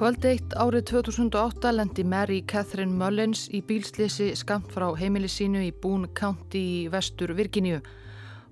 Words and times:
Kvöld 0.00 0.24
eitt 0.24 0.54
árið 0.56 0.86
2008 0.88 1.70
lendi 1.76 2.06
Mary 2.08 2.38
Catherine 2.48 2.94
Mullins 2.96 3.42
í 3.52 3.58
bílslisi 3.60 4.30
skamt 4.32 4.70
frá 4.72 4.86
heimili 4.96 5.28
sínu 5.28 5.60
í 5.60 5.74
Boone 5.76 6.08
County 6.16 6.62
í 6.78 6.78
vestur 6.88 7.34
Virginíu. 7.36 7.82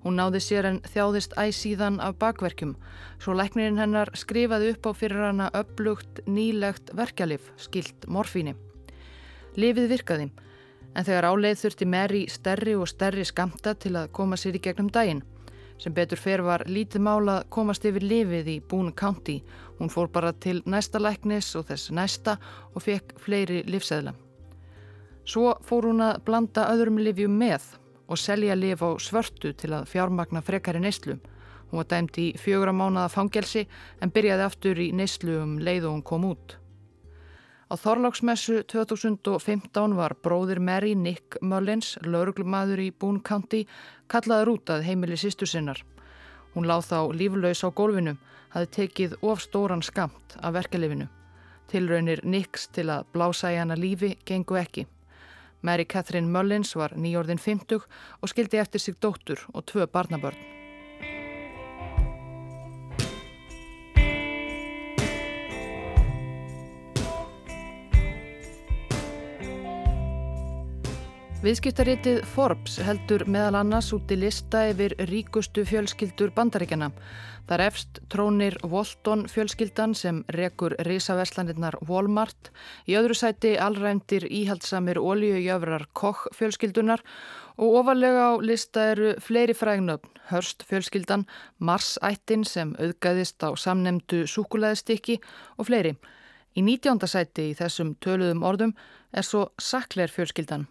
Hún 0.03 0.21
náði 0.21 0.43
sér 0.45 0.67
en 0.69 0.77
þjáðist 0.93 1.33
æsíðan 1.41 1.97
af 2.05 2.19
bakverkjum, 2.21 2.75
svo 3.17 3.33
læknirinn 3.33 3.81
hennar 3.81 4.13
skrifaði 4.13 4.75
upp 4.75 4.85
á 4.85 4.91
fyrir 4.99 5.25
hana 5.25 5.49
upplugt 5.57 6.21
nýlegt 6.29 6.93
verkjalif, 6.93 7.49
skilt 7.57 8.05
morfíni. 8.05 8.53
Lifið 9.57 9.89
virkaði, 9.95 10.29
en 10.93 11.09
þegar 11.09 11.31
áleið 11.31 11.63
þurfti 11.63 11.89
Mary 11.89 12.23
stærri 12.29 12.77
og 12.77 12.85
stærri 12.93 13.25
skamta 13.25 13.73
til 13.73 13.95
að 13.97 14.13
koma 14.13 14.37
sér 14.37 14.61
í 14.61 14.65
gegnum 14.69 14.93
daginn. 14.93 15.25
Sem 15.79 15.93
betur 15.95 16.19
fer 16.19 16.41
var 16.43 16.65
lítið 16.67 17.03
mála 17.05 17.37
komast 17.47 17.85
yfir 17.87 18.03
lifið 18.03 18.47
í 18.51 18.57
Boone 18.59 18.91
County. 18.91 19.37
Hún 19.79 19.91
fór 19.91 20.09
bara 20.11 20.33
til 20.35 20.59
næsta 20.67 20.99
læknis 20.99 21.53
og 21.55 21.69
þess 21.69 21.93
næsta 21.95 22.35
og 22.73 22.83
fekk 22.83 23.15
fleiri 23.23 23.61
livseðla. 23.63 24.11
Svo 25.23 25.53
fór 25.63 25.87
hún 25.87 26.03
að 26.03 26.19
blanda 26.27 26.67
öðrum 26.73 26.99
livjum 26.99 27.37
með 27.39 27.77
og 28.09 28.19
selja 28.19 28.57
liv 28.59 28.83
á 28.83 28.91
svörtu 28.99 29.53
til 29.55 29.71
að 29.77 29.87
fjármagna 29.93 30.43
frekari 30.43 30.81
neyslu. 30.83 31.15
Hún 31.69 31.79
var 31.79 31.87
dæmt 31.93 32.17
í 32.17 32.33
fjögra 32.35 32.73
mánada 32.75 33.07
fangelsi 33.13 33.67
en 34.01 34.11
byrjaði 34.11 34.47
aftur 34.49 34.81
í 34.83 34.91
neyslu 34.91 35.37
um 35.39 35.59
leið 35.63 35.85
og 35.87 35.95
hún 35.95 36.03
kom 36.03 36.25
út. 36.27 36.57
Á 37.69 37.77
Þorláksmessu 37.77 38.63
2015 38.65 39.91
var 39.93 40.15
bróðir 40.25 40.57
Mary 40.57 40.95
Nick 40.97 41.37
Mullins, 41.45 41.99
lauruglumadur 42.01 42.81
í 42.81 42.87
Boone 42.89 43.21
County, 43.21 43.67
kallaður 44.09 44.55
út 44.55 44.71
að 44.73 44.87
heimili 44.87 45.13
sýstu 45.13 45.45
sinnar. 45.45 45.83
Hún 46.55 46.65
láð 46.65 46.87
þá 46.89 47.13
líflaus 47.13 47.61
á 47.61 47.69
gólfinu, 47.69 48.15
hafi 48.57 48.71
tekið 48.73 49.15
of 49.21 49.45
stóran 49.45 49.85
skamt 49.85 50.33
af 50.41 50.57
verkelifinu. 50.57 51.11
Tilraunir 51.69 52.25
Nicks 52.25 52.71
til 52.73 52.89
að 52.89 53.05
blása 53.13 53.53
í 53.53 53.61
hana 53.61 53.77
lífi 53.77 54.15
gengu 54.25 54.57
ekki. 54.57 54.87
Mary 55.61 55.85
Catherine 55.85 56.33
Mullins 56.33 56.73
var 56.73 56.97
nýjórðin 56.97 57.37
50 57.37 57.85
og 57.85 58.33
skildi 58.33 58.57
eftir 58.57 58.81
sig 58.81 58.97
dóttur 58.97 59.45
og 59.53 59.69
tvö 59.69 59.85
barnabörn. 59.85 60.58
Viðskiptaritið 71.39 72.17
Forbes 72.27 72.73
heldur 72.83 73.21
meðal 73.31 73.61
annars 73.61 73.93
út 73.95 74.09
í 74.11 74.17
lista 74.19 74.65
yfir 74.73 74.91
ríkustu 75.07 75.63
fjölskyldur 75.63 76.33
bandaríkjana. 76.35 76.89
Þar 77.47 77.61
efst 77.63 77.99
trónir 78.11 78.57
Volton 78.67 79.21
fjölskyldan 79.31 79.93
sem 79.95 80.17
rekur 80.35 80.73
risaverslanirnar 80.83 81.77
Walmart. 81.87 82.49
Í 82.91 82.97
öðru 82.99 83.15
sæti 83.15 83.53
allræmdir 83.55 84.25
íhaldsamir 84.27 84.99
ólíujöfrar 84.99 85.85
Koch 85.95 86.25
fjölskyldunar 86.35 87.05
og 87.55 87.77
ofalega 87.85 88.25
á 88.35 88.43
lista 88.43 88.89
eru 88.91 89.13
fleiri 89.23 89.55
frægnöfn. 89.55 90.11
Hörst 90.33 90.65
fjölskyldan, 90.67 91.23
Mars 91.57 91.93
ættin 92.03 92.43
sem 92.43 92.73
auðgæðist 92.75 93.39
á 93.47 93.55
samnemdu 93.55 94.25
súkulæðistikki 94.27 95.21
og 95.55 95.71
fleiri. 95.71 95.95
Í 96.51 96.67
19. 96.67 96.99
sæti 97.07 97.47
í 97.53 97.55
þessum 97.55 97.95
töluðum 98.03 98.43
orðum 98.43 98.75
er 99.15 99.23
svo 99.23 99.45
Sackler 99.55 100.11
fjölskyldan. 100.11 100.67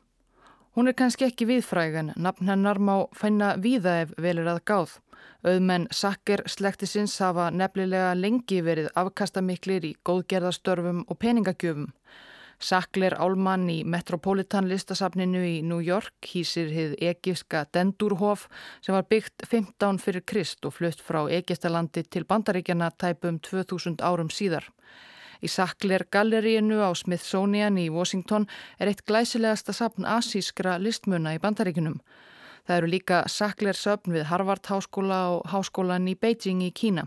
Hún 0.78 0.86
er 0.86 0.94
kannski 0.94 1.24
ekki 1.26 1.42
viðfræg 1.48 1.96
en 1.98 2.10
nafn 2.22 2.46
hennar 2.52 2.78
má 2.78 2.92
fæna 3.18 3.48
víða 3.58 3.96
ef 4.04 4.12
vel 4.22 4.38
er 4.38 4.50
að 4.52 4.60
gáð. 4.70 4.92
Auðmenn 5.42 5.88
Sakker 5.90 6.44
slektisins 6.46 7.16
hafa 7.18 7.48
nefnilega 7.50 8.12
lengi 8.14 8.60
verið 8.62 8.86
afkastamiklir 9.02 9.88
í 9.88 9.90
góðgerðastörfum 10.06 11.00
og 11.08 11.18
peningagjöfum. 11.18 11.88
Sackler 12.62 13.18
Álmann 13.18 13.66
í 13.74 13.80
Metropolitan 13.82 14.70
listasafninu 14.70 15.42
í 15.48 15.56
New 15.66 15.82
York 15.82 16.30
hýsir 16.30 16.70
hið 16.70 16.94
egifska 17.10 17.64
Dendurhof 17.74 18.46
sem 18.78 18.94
var 18.94 19.10
byggt 19.10 19.48
15 19.50 19.98
fyrir 19.98 20.22
Krist 20.22 20.62
og 20.62 20.78
flutt 20.78 21.02
frá 21.02 21.24
Egistalandi 21.26 22.06
til 22.06 22.22
Bandaríkjana 22.22 22.92
tæpum 22.94 23.42
2000 23.42 23.98
árum 23.98 24.30
síðar. 24.30 24.70
Í 25.38 25.48
Sackler 25.48 26.06
galleríinu 26.10 26.80
á 26.82 26.90
Smithsonian 26.98 27.78
í 27.78 27.88
Washington 27.94 28.48
er 28.78 28.90
eitt 28.90 29.04
glæsilegasta 29.06 29.74
sapn 29.76 30.06
asískra 30.08 30.78
listmuna 30.82 31.36
í 31.36 31.42
bandaríkunum. 31.42 32.00
Það 32.66 32.76
eru 32.76 32.90
líka 32.92 33.22
Sackler 33.30 33.78
söpn 33.78 34.12
við 34.16 34.26
Harvard 34.32 34.66
Háskóla 34.66 35.20
og 35.36 35.46
Háskólan 35.52 36.10
í 36.10 36.16
Beijing 36.18 36.64
í 36.66 36.72
Kína. 36.74 37.06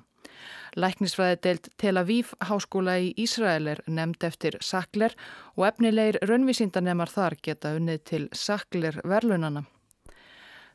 Læknisfræði 0.80 1.38
deilt 1.44 1.68
Tel 1.78 1.98
Aviv 2.00 2.32
Háskóla 2.48 2.96
í 3.04 3.12
Ísrael 3.20 3.68
er 3.68 3.84
nefnd 3.88 4.24
eftir 4.24 4.56
Sackler 4.64 5.14
og 5.58 5.68
efnilegir 5.68 6.22
raunvísindanemar 6.24 7.12
þar 7.12 7.36
geta 7.44 7.76
unnið 7.76 8.04
til 8.08 8.24
Sackler 8.32 9.02
verlunana. 9.04 9.66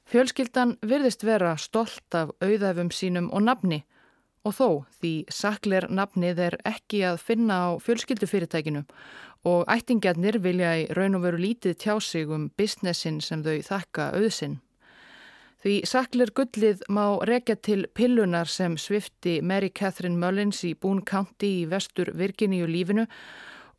Fjölskyldan 0.06 0.76
virðist 0.86 1.24
vera 1.26 1.56
stolt 1.58 2.14
af 2.14 2.30
auðæfum 2.44 2.92
sínum 2.94 3.32
og 3.32 3.42
nafni 3.48 3.80
Og 4.46 4.54
þó 4.54 4.68
því 5.00 5.12
sakler 5.32 5.88
nafnið 5.90 6.42
er 6.44 6.56
ekki 6.68 7.00
að 7.08 7.16
finna 7.18 7.56
á 7.66 7.68
fjölskyldufyrirtækinu 7.82 8.84
og 9.46 9.64
ættingjarnir 9.70 10.38
vilja 10.42 10.70
í 10.82 10.84
raun 10.94 11.18
og 11.18 11.24
veru 11.26 11.40
lítið 11.42 11.74
tjá 11.82 11.96
sig 12.02 12.30
um 12.30 12.46
businessin 12.58 13.18
sem 13.22 13.42
þau 13.42 13.58
þakka 13.66 14.12
auðsinn. 14.14 14.60
Því 15.66 15.74
sakler 15.88 16.30
gullið 16.30 16.84
má 16.92 17.18
rekja 17.26 17.56
til 17.58 17.88
pillunar 17.94 18.46
sem 18.46 18.76
svifti 18.78 19.40
Mary 19.42 19.72
Catherine 19.74 20.18
Mullins 20.20 20.62
í 20.62 20.74
Boone 20.78 21.02
County 21.02 21.62
í 21.62 21.66
vestur 21.66 22.12
Virginíu 22.14 22.68
lífinu 22.70 23.06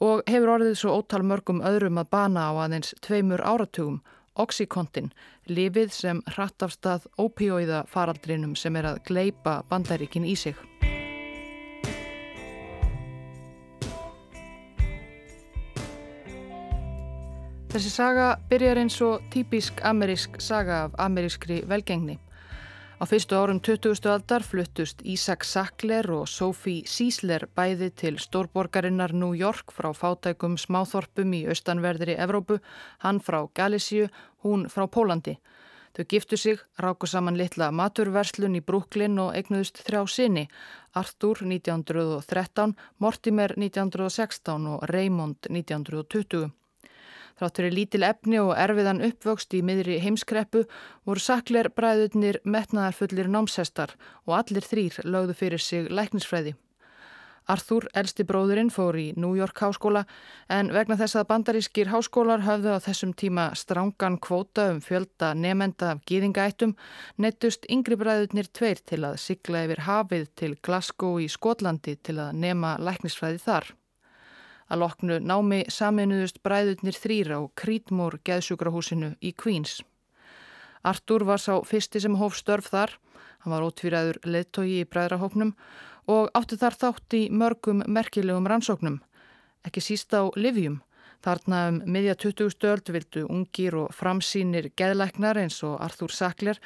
og 0.03 0.27
hefur 0.27 0.57
orðið 0.57 0.75
svo 0.81 0.97
ótal 0.99 1.23
mörgum 1.23 1.63
öðrum 1.63 2.01
að 2.01 2.11
bana 2.11 2.49
á 2.51 2.53
aðeins 2.65 2.91
tveimur 3.05 3.43
áratugum 3.45 4.01
Oxycontin, 4.37 5.11
lifið 5.49 5.91
sem 5.93 6.21
hratt 6.35 6.63
af 6.63 6.75
stað 6.75 7.07
ópíóiða 7.17 7.83
faraldrinum 7.91 8.55
sem 8.55 8.75
er 8.75 8.91
að 8.91 9.03
gleipa 9.09 9.61
bandaríkin 9.69 10.27
í 10.27 10.35
sig. 10.37 10.55
Þessi 17.67 17.89
saga 17.93 18.29
byrjar 18.49 18.79
eins 18.81 18.95
og 19.05 19.25
típisk 19.33 19.83
amerísk 19.85 20.39
saga 20.41 20.85
af 20.87 20.95
amerískri 21.03 21.59
velgengni. 21.67 22.15
Á 22.97 23.05
fyrstu 23.05 23.35
árum 23.37 23.59
20. 23.61 24.09
aldar 24.09 24.41
fluttust 24.41 25.03
Ísak 25.05 25.43
Sackler 25.45 26.07
og 26.09 26.25
Sophie 26.25 26.81
Sísler 26.89 27.43
bæði 27.53 27.91
til 27.93 28.17
stórborgarinnar 28.17 29.13
New 29.13 29.35
York 29.37 29.69
frá 29.69 29.91
fátækum 29.93 30.55
smáþorpum 30.57 31.35
í 31.37 31.43
austanverðri 31.45 32.15
Evrópu, 32.17 32.57
hann 33.05 33.21
frá 33.21 33.43
Galísíu, 33.53 34.09
hún 34.41 34.65
frá 34.65 34.87
Pólandi. 34.89 35.37
Þau 35.93 36.05
giftu 36.09 36.41
sig, 36.41 36.57
ráku 36.81 37.05
saman 37.05 37.37
litla 37.37 37.69
maturverslun 37.69 38.57
í 38.57 38.65
Brooklyn 38.65 39.21
og 39.21 39.37
eignuðust 39.37 39.85
þrjá 39.85 40.01
sinni, 40.09 40.47
Arthur 40.97 41.45
1913, 41.45 42.73
Mortimer 42.97 43.53
1916 43.61 44.71
og 44.73 44.89
Raymond 44.89 45.53
1920. 45.53 46.49
Þráttur 47.37 47.67
í 47.69 47.73
lítil 47.75 48.03
efni 48.07 48.39
og 48.41 48.55
erfiðan 48.57 49.03
uppvöxt 49.05 49.53
í 49.53 49.63
miðri 49.65 49.99
heimskreppu 50.01 50.63
voru 51.05 51.21
sakler 51.21 51.69
bræðurnir 51.69 52.39
metnaðarfullir 52.43 53.29
námshestar 53.29 53.93
og 54.25 54.39
allir 54.39 54.65
þrýr 54.65 55.03
lögðu 55.05 55.37
fyrir 55.37 55.61
sig 55.61 55.91
læknisfræði. 55.93 56.55
Arthur, 57.47 57.85
elsti 57.95 58.25
bróðurinn, 58.27 58.71
fór 58.73 58.97
í 58.99 59.05
New 59.15 59.37
York 59.37 59.61
háskóla 59.63 60.03
en 60.51 60.73
vegna 60.75 60.97
þess 60.99 61.15
að 61.15 61.29
bandarískir 61.29 61.93
háskólar 61.93 62.43
hafðu 62.43 62.73
á 62.75 62.83
þessum 62.83 63.13
tíma 63.15 63.47
strángan 63.55 64.19
kvóta 64.19 64.67
um 64.73 64.81
fjölda 64.83 65.31
nefenda 65.37 65.93
af 65.93 66.03
gýðingaættum 66.09 66.75
nettust 67.23 67.69
yngri 67.71 67.95
bræðurnir 68.01 68.51
tveir 68.51 68.83
til 68.83 69.03
að 69.07 69.21
sigla 69.23 69.63
yfir 69.63 69.85
hafið 69.87 70.29
til 70.35 70.53
Glasgow 70.59 71.21
í 71.23 71.31
Skotlandi 71.31 71.95
til 72.03 72.19
að 72.19 72.35
nema 72.35 72.75
læknisfræði 72.83 73.45
þar. 73.45 73.71
Að 74.67 74.81
loknu 74.83 75.19
námi 75.23 75.61
saminuðust 75.71 76.41
bræðurnir 76.43 76.97
þrýra 76.99 77.39
á 77.39 77.41
Krítmór 77.55 78.17
geðsugrahúsinu 78.27 79.13
í 79.23 79.31
Queens. 79.31 79.79
Artur 80.83 81.23
var 81.27 81.39
sá 81.39 81.55
fyrsti 81.63 82.01
sem 82.03 82.17
hóf 82.19 82.35
störf 82.35 82.67
þar, 82.71 82.97
hann 83.43 83.53
var 83.53 83.65
ótvíraður 83.67 84.19
leðtogi 84.27 84.81
í 84.81 84.89
bræðrahóknum 84.89 85.53
og 86.11 86.27
átti 86.37 86.59
þar 86.59 86.75
þátt 86.81 87.15
í 87.15 87.21
mörgum 87.31 87.83
merkilegum 87.87 88.47
rannsóknum, 88.47 88.99
ekki 89.67 89.83
síst 89.83 90.11
á 90.15 90.27
Livjum. 90.35 90.81
Þarna 91.25 91.59
um 91.71 91.77
miðja 91.89 92.13
20 92.21 92.51
stöld 92.53 92.89
vildu 92.93 93.23
ungir 93.25 93.75
og 93.75 93.95
framsýnir 93.95 94.69
geðlæknar 94.77 95.39
eins 95.41 95.57
og 95.65 95.79
Arthur 95.81 96.13
Sackler 96.13 96.59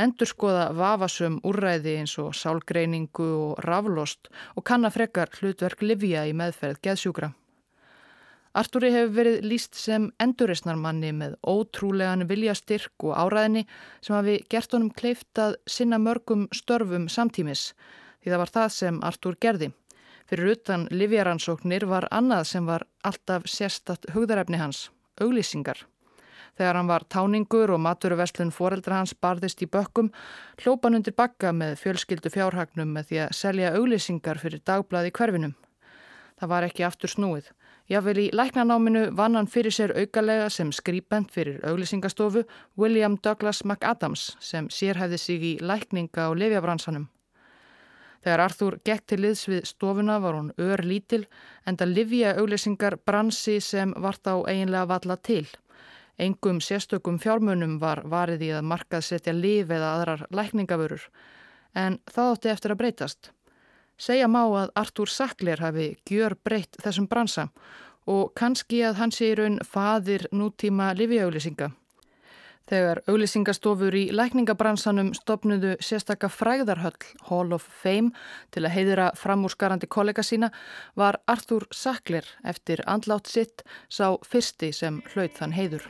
endur 0.00 0.30
skoða 0.30 0.70
vafasum 0.74 1.36
úrræði 1.46 1.98
eins 2.00 2.16
og 2.22 2.32
sálgreiningu 2.34 3.28
og 3.42 3.60
raflost 3.66 4.32
og 4.56 4.64
kannafrekar 4.64 5.36
hlutverk 5.38 5.84
Livja 5.84 6.24
í 6.24 6.32
meðferð 6.32 6.80
geðsjúkra. 6.88 7.34
Artúri 8.58 8.88
hefur 8.90 9.12
verið 9.14 9.44
líst 9.46 9.76
sem 9.78 10.08
endurisnarmanni 10.18 11.12
með 11.14 11.36
ótrúlegan 11.46 12.24
viljastyrk 12.26 13.04
og 13.06 13.12
áræðinni 13.14 13.66
sem 14.02 14.16
hafi 14.16 14.38
gert 14.50 14.72
honum 14.74 14.90
kleift 14.90 15.38
að 15.38 15.54
sinna 15.70 16.00
mörgum 16.02 16.48
störfum 16.56 17.06
samtímis 17.12 17.68
því 18.18 18.32
það 18.32 18.42
var 18.42 18.52
það 18.56 18.72
sem 18.76 18.98
Artúr 19.06 19.36
gerði. 19.40 19.68
Fyrir 20.28 20.50
utan 20.56 20.88
livjaransóknir 20.90 21.86
var 21.88 22.08
annað 22.10 22.48
sem 22.50 22.66
var 22.66 22.84
alltaf 23.06 23.46
sérstatt 23.48 24.10
hugðarefni 24.16 24.58
hans, 24.60 24.88
auglýsingar. 25.22 25.84
Þegar 26.58 26.80
hann 26.80 26.90
var 26.90 27.06
táningur 27.06 27.70
og 27.70 27.80
maturuverslun 27.84 28.50
foreldra 28.50 28.98
hans 28.98 29.14
barðist 29.14 29.62
í 29.62 29.70
bökkum, 29.70 30.10
hlópan 30.58 30.98
undir 30.98 31.14
bakka 31.14 31.54
með 31.54 31.78
fjölskyldu 31.84 32.34
fjárhagnum 32.34 32.90
með 32.96 33.12
því 33.12 33.22
að 33.28 33.38
selja 33.38 33.72
auglýsingar 33.78 34.42
fyrir 34.42 34.66
dagblaði 34.66 35.14
hverfinum. 35.14 35.54
Það 36.38 36.52
var 36.56 36.66
ekki 36.66 36.86
aftur 36.90 37.14
snúið. 37.14 37.52
Jável 37.88 38.18
í 38.20 38.24
læknanáminu 38.36 39.06
vann 39.16 39.38
hann 39.38 39.46
fyrir 39.48 39.72
sér 39.72 39.94
aukalega 39.96 40.50
sem 40.52 40.68
skrýpend 40.76 41.30
fyrir 41.32 41.62
auglýsingastofu 41.64 42.42
William 42.76 43.14
Douglas 43.24 43.62
McAdams 43.64 44.34
sem 44.44 44.68
sérhæfði 44.68 45.18
sig 45.18 45.44
í 45.44 45.52
lækninga 45.64 46.26
og 46.28 46.36
lefjabransanum. 46.42 47.06
Þegar 48.20 48.42
Arthur 48.44 48.76
gekk 48.84 49.06
til 49.08 49.22
liðs 49.24 49.46
við 49.48 49.64
stofuna 49.70 50.18
var 50.20 50.36
hún 50.36 50.52
ör 50.60 50.82
lítil 50.84 51.22
en 51.64 51.80
það 51.80 51.94
livja 51.94 52.34
auglýsingar 52.36 52.98
bransi 53.06 53.56
sem 53.64 53.96
var 53.96 54.20
þá 54.20 54.34
eiginlega 54.50 54.90
valla 54.92 55.16
til. 55.16 55.46
Engum 56.18 56.60
sérstökum 56.60 57.16
fjármunum 57.22 57.78
var 57.80 58.02
varið 58.04 58.44
í 58.50 58.52
að 58.52 58.68
markað 58.68 59.08
setja 59.08 59.32
liv 59.32 59.70
eða 59.70 59.94
aðrar 59.94 60.26
lækningavörur 60.28 61.08
en 61.74 62.00
það 62.10 62.32
átti 62.34 62.52
eftir 62.52 62.74
að 62.74 62.82
breytast. 62.82 63.32
Segja 63.98 64.28
má 64.30 64.44
að 64.46 64.70
Arthur 64.78 65.10
Sackler 65.10 65.58
hafi 65.58 65.90
gjör 66.06 66.36
breytt 66.46 66.78
þessum 66.82 67.08
bransa 67.10 67.48
og 68.08 68.30
kannski 68.38 68.80
að 68.86 69.00
hann 69.02 69.12
sé 69.12 69.32
í 69.32 69.36
raun 69.36 69.58
fadir 69.66 70.28
nútíma 70.32 70.92
livjaauglýsinga. 70.96 71.72
Þegar 72.68 73.00
auglýsingastofur 73.08 73.94
í 73.96 74.02
lækningabransanum 74.12 75.14
stopnuðu 75.16 75.76
sérstakka 75.80 76.28
fræðarhöll 76.28 76.98
Hall 77.30 77.54
of 77.56 77.64
Fame 77.82 78.12
til 78.52 78.66
að 78.66 78.74
heiðira 78.76 79.06
framúrskarandi 79.16 79.88
kollega 79.88 80.24
sína 80.24 80.52
var 80.94 81.18
Arthur 81.26 81.66
Sackler 81.72 82.28
eftir 82.44 82.84
andlátt 82.86 83.32
sitt 83.32 83.64
sá 83.88 84.20
fyrsti 84.20 84.70
sem 84.76 85.00
hlaut 85.14 85.40
þann 85.40 85.56
heiður. 85.56 85.88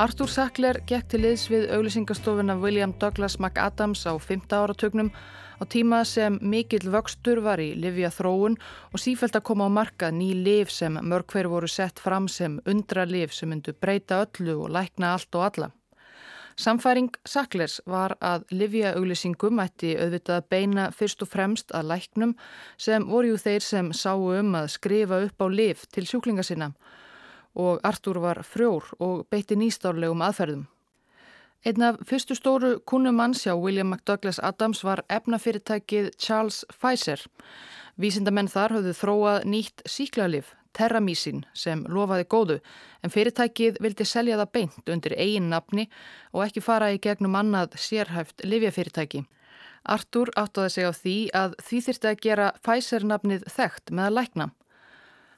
Arthur 0.00 0.30
Sackler 0.32 0.78
gekk 0.88 1.10
til 1.12 1.18
liðs 1.20 1.42
við 1.52 1.66
auglýsingastofuna 1.76 2.54
William 2.62 2.94
Douglas 3.02 3.34
McAdams 3.36 4.06
á 4.08 4.16
5. 4.16 4.46
áratögnum 4.48 5.10
á 5.60 5.64
tíma 5.68 5.98
sem 6.08 6.38
mikill 6.40 6.88
vöxtur 6.88 7.42
var 7.44 7.60
í 7.60 7.74
livja 7.76 8.08
þróun 8.08 8.56
og 8.94 9.02
sífælt 9.02 9.36
að 9.36 9.44
koma 9.50 9.66
á 9.68 9.76
markað 9.76 10.14
ný 10.16 10.30
liv 10.38 10.72
sem 10.72 10.96
mörg 11.04 11.28
hver 11.28 11.50
voru 11.52 11.68
sett 11.68 12.00
fram 12.00 12.30
sem 12.32 12.56
undra 12.64 13.04
liv 13.04 13.34
sem 13.36 13.52
myndu 13.52 13.74
breyta 13.76 14.22
öllu 14.24 14.54
og 14.62 14.72
lækna 14.72 15.10
allt 15.18 15.36
og 15.36 15.44
alla. 15.50 15.68
Samfæring 16.56 17.12
Saklers 17.28 17.82
var 17.84 18.16
að 18.24 18.48
livja 18.56 18.94
auglýsingum 18.96 19.60
ætti 19.60 19.98
auðvitað 20.00 20.48
beina 20.48 20.88
fyrst 20.96 21.26
og 21.26 21.28
fremst 21.28 21.76
að 21.76 21.92
læknum 21.92 22.32
sem 22.78 23.04
voru 23.04 23.36
þeir 23.36 23.68
sem 23.68 23.92
sáu 23.92 24.32
um 24.40 24.56
að 24.64 24.72
skrifa 24.78 25.20
upp 25.28 25.44
á 25.44 25.46
liv 25.52 25.84
til 25.92 26.08
sjúklinga 26.08 26.46
sinna 26.48 26.72
og 27.54 27.80
Artur 27.82 28.20
var 28.22 28.42
frjór 28.46 28.92
og 28.98 29.26
beitti 29.30 29.56
nýstárlegum 29.58 30.22
aðferðum. 30.24 30.68
Einn 31.60 31.82
af 31.84 31.98
fyrstu 32.08 32.34
stóru 32.38 32.78
kunnum 32.88 33.18
mannsjá 33.20 33.52
William 33.52 33.90
McDouglas 33.92 34.38
Adams 34.40 34.84
var 34.84 35.02
efnafyrirtækið 35.12 36.14
Charles 36.16 36.64
Pfizer. 36.72 37.20
Vísindamenn 38.00 38.48
þar 38.48 38.78
höfðu 38.78 38.94
þróað 38.96 39.44
nýtt 39.44 39.84
síklarlif, 39.84 40.54
Terramísin, 40.72 41.42
sem 41.52 41.82
lofaði 41.90 42.24
góðu, 42.32 42.56
en 43.02 43.12
fyrirtækið 43.12 43.80
vildi 43.82 44.06
selja 44.06 44.38
það 44.40 44.52
beint 44.54 44.88
undir 44.88 45.16
eigin 45.18 45.50
nafni 45.50 45.88
og 46.32 46.46
ekki 46.46 46.62
fara 46.64 46.92
í 46.94 47.00
gegnum 47.02 47.36
annað 47.36 47.76
sérhæft 47.76 48.46
livjafyrirtæki. 48.46 49.26
Artur 49.84 50.30
áttaði 50.36 50.70
sig 50.72 50.88
á 50.88 50.92
því 50.96 51.16
að 51.34 51.58
því 51.66 51.80
þyrti 51.86 52.08
að 52.08 52.20
gera 52.24 52.52
Pfizer 52.62 53.04
nafnið 53.04 53.44
þekkt 53.52 53.92
með 53.92 54.06
að 54.06 54.16
lækna. 54.16 54.46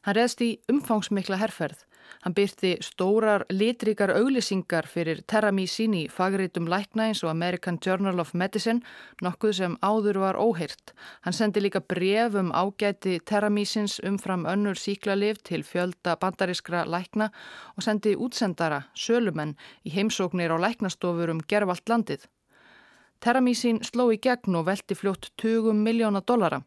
Hann 0.02 0.16
reðst 0.18 0.42
í 0.42 0.50
umfangsmikla 0.70 1.38
herrferð. 1.42 1.82
Hann 2.20 2.34
byrti 2.34 2.76
stórar 2.84 3.44
litrikar 3.50 4.12
auglýsingar 4.14 4.86
fyrir 4.86 5.22
Terramísin 5.26 5.94
í 5.96 6.02
fagritum 6.12 6.68
lækna 6.70 7.08
eins 7.08 7.22
og 7.24 7.30
American 7.30 7.78
Journal 7.86 8.20
of 8.20 8.34
Medicine, 8.34 8.84
nokkuð 9.22 9.54
sem 9.58 9.78
áður 9.82 10.20
var 10.22 10.40
óheirt. 10.40 10.92
Hann 11.24 11.36
sendi 11.36 11.64
líka 11.64 11.80
bref 11.80 12.36
um 12.38 12.52
ágæti 12.52 13.18
Terramísins 13.24 13.98
umfram 14.04 14.46
önnur 14.46 14.78
síklarlif 14.78 15.42
til 15.42 15.64
fjölda 15.64 16.18
bandarískra 16.20 16.84
lækna 16.84 17.32
og 17.76 17.82
sendi 17.82 18.14
útsendara, 18.16 18.84
sölumenn, 18.94 19.56
í 19.86 19.90
heimsóknir 19.96 20.52
á 20.52 20.58
læknastofur 20.60 21.32
um 21.32 21.42
gerfalt 21.48 21.88
landið. 21.88 22.28
Terramísin 23.22 23.76
sló 23.86 24.08
í 24.10 24.16
gegn 24.18 24.56
og 24.58 24.64
velti 24.66 24.96
fljótt 24.98 25.28
20 25.38 25.76
miljóna 25.78 26.24
dollara. 26.26 26.58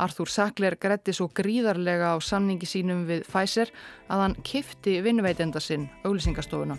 Arthur 0.00 0.30
Sackler 0.32 0.78
gretti 0.80 1.12
svo 1.12 1.26
gríðarlega 1.28 2.14
á 2.14 2.18
samningi 2.24 2.64
sínum 2.64 3.02
við 3.04 3.26
Pfizer 3.28 3.68
að 4.08 4.22
hann 4.24 4.36
kifti 4.40 5.02
vinnveitenda 5.04 5.60
sinn 5.60 5.84
auglýsingastofuna. 6.08 6.78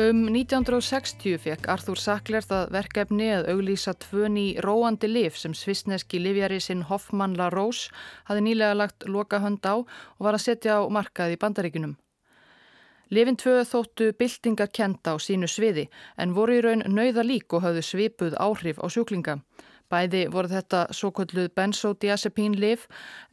Um 0.00 0.22
1960 0.32 1.36
fekk 1.44 1.68
Arthur 1.68 2.00
Sackler 2.00 2.46
það 2.48 2.72
verkefni 2.72 3.26
að 3.34 3.50
auglýsa 3.52 3.92
tvöni 4.00 4.46
róandi 4.64 5.10
lif 5.10 5.36
sem 5.36 5.52
svisneski 5.52 6.22
livjari 6.24 6.56
sinn 6.64 6.86
Hoffmann 6.88 7.36
La 7.36 7.50
Rose 7.52 7.92
hafi 8.30 8.46
nýlega 8.48 8.80
lagt 8.80 9.04
loka 9.04 9.42
hönd 9.44 9.60
á 9.68 9.84
og 9.84 10.24
var 10.24 10.40
að 10.40 10.46
setja 10.46 10.80
á 10.80 10.88
markað 10.88 11.36
í 11.36 11.38
bandaríkunum. 11.44 11.98
Lefin 13.12 13.36
tvö 13.36 13.58
þóttu 13.68 14.06
byltingar 14.16 14.70
kenda 14.72 15.12
á 15.12 15.20
sínu 15.20 15.44
sviði 15.44 15.82
en 16.16 16.30
voru 16.32 16.54
í 16.56 16.62
raun 16.64 16.80
nauða 16.88 17.20
lík 17.28 17.52
og 17.52 17.60
hafðu 17.66 17.82
svipuð 17.84 18.38
áhrif 18.40 18.80
á 18.80 18.88
sjúklinga. 18.88 19.34
Bæði 19.92 20.22
voru 20.32 20.48
þetta 20.48 20.86
svo 20.96 21.10
kolluð 21.12 21.50
benzodiazepín 21.52 22.56
liv 22.56 22.86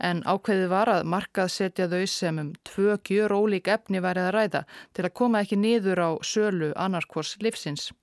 en 0.03 0.19
ákveðið 0.27 0.67
var 0.74 0.91
að 0.91 1.07
markað 1.13 1.53
setja 1.55 1.88
þau 1.88 2.03
sem 2.12 2.43
um 2.43 2.51
tvö 2.67 3.00
gjör 3.07 3.38
ólík 3.39 3.71
efni 3.71 4.03
værið 4.03 4.27
að 4.27 4.36
ræða 4.36 4.65
til 4.91 5.07
að 5.07 5.15
koma 5.21 5.45
ekki 5.45 5.62
niður 5.63 6.03
á 6.03 6.09
sölu 6.27 6.74
annarkors 6.75 7.38
livsins. 7.39 7.93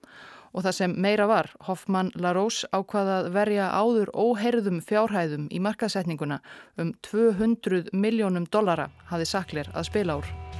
Og 0.56 0.64
það 0.64 0.76
sem 0.80 0.96
meira 0.96 1.28
var, 1.28 1.52
Hoffmann 1.68 2.14
Larós 2.16 2.64
ákvaðað 2.72 3.34
verja 3.36 3.68
áður 3.76 4.16
óheyrðum 4.16 4.80
fjárhæðum 4.80 5.50
í 5.52 5.60
markaðsetninguna 5.60 6.40
um 6.80 6.96
200 7.04 7.92
miljónum 7.92 8.48
dollara 8.48 8.88
hafið 9.12 9.34
saklir 9.36 9.76
að 9.76 9.92
spila 9.92 10.22
úr. 10.22 10.55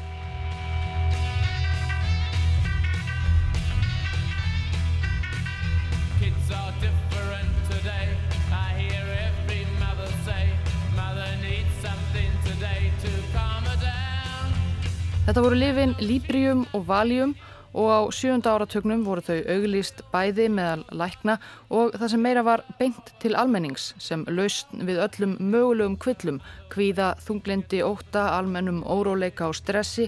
Þetta 15.27 15.43
voru 15.43 15.57
lifin 15.59 15.93
Librium 15.99 16.61
og 16.71 16.85
Valium 16.87 17.33
og 17.75 17.89
á 17.91 18.01
sjönda 18.15 18.53
áratögnum 18.55 19.01
voru 19.03 19.25
þau 19.27 19.41
auglýst 19.57 20.05
bæði 20.13 20.47
meðal 20.55 20.85
lækna 20.95 21.35
og 21.67 21.97
það 21.99 22.13
sem 22.13 22.23
meira 22.23 22.45
var 22.47 22.63
beint 22.79 23.11
til 23.19 23.35
almennings 23.35 23.89
sem 23.99 24.23
laust 24.31 24.71
við 24.71 25.03
öllum 25.03 25.35
mögulegum 25.43 25.99
kvillum, 25.99 26.39
kvíða, 26.71 27.17
þunglindi, 27.27 27.83
óta, 27.83 28.29
almennum, 28.39 28.85
óróleika 28.87 29.51
og 29.51 29.59
stressi, 29.59 30.07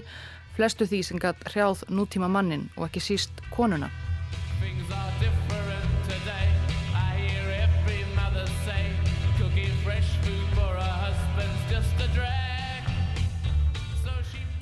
flestu 0.55 0.87
því 0.87 1.03
sem 1.03 1.19
gætt 1.19 1.43
hrjáð 1.51 1.83
nútíma 1.91 2.31
mannin 2.31 2.69
og 2.77 2.87
ekki 2.87 3.03
síst 3.11 3.43
konuna. 3.51 3.91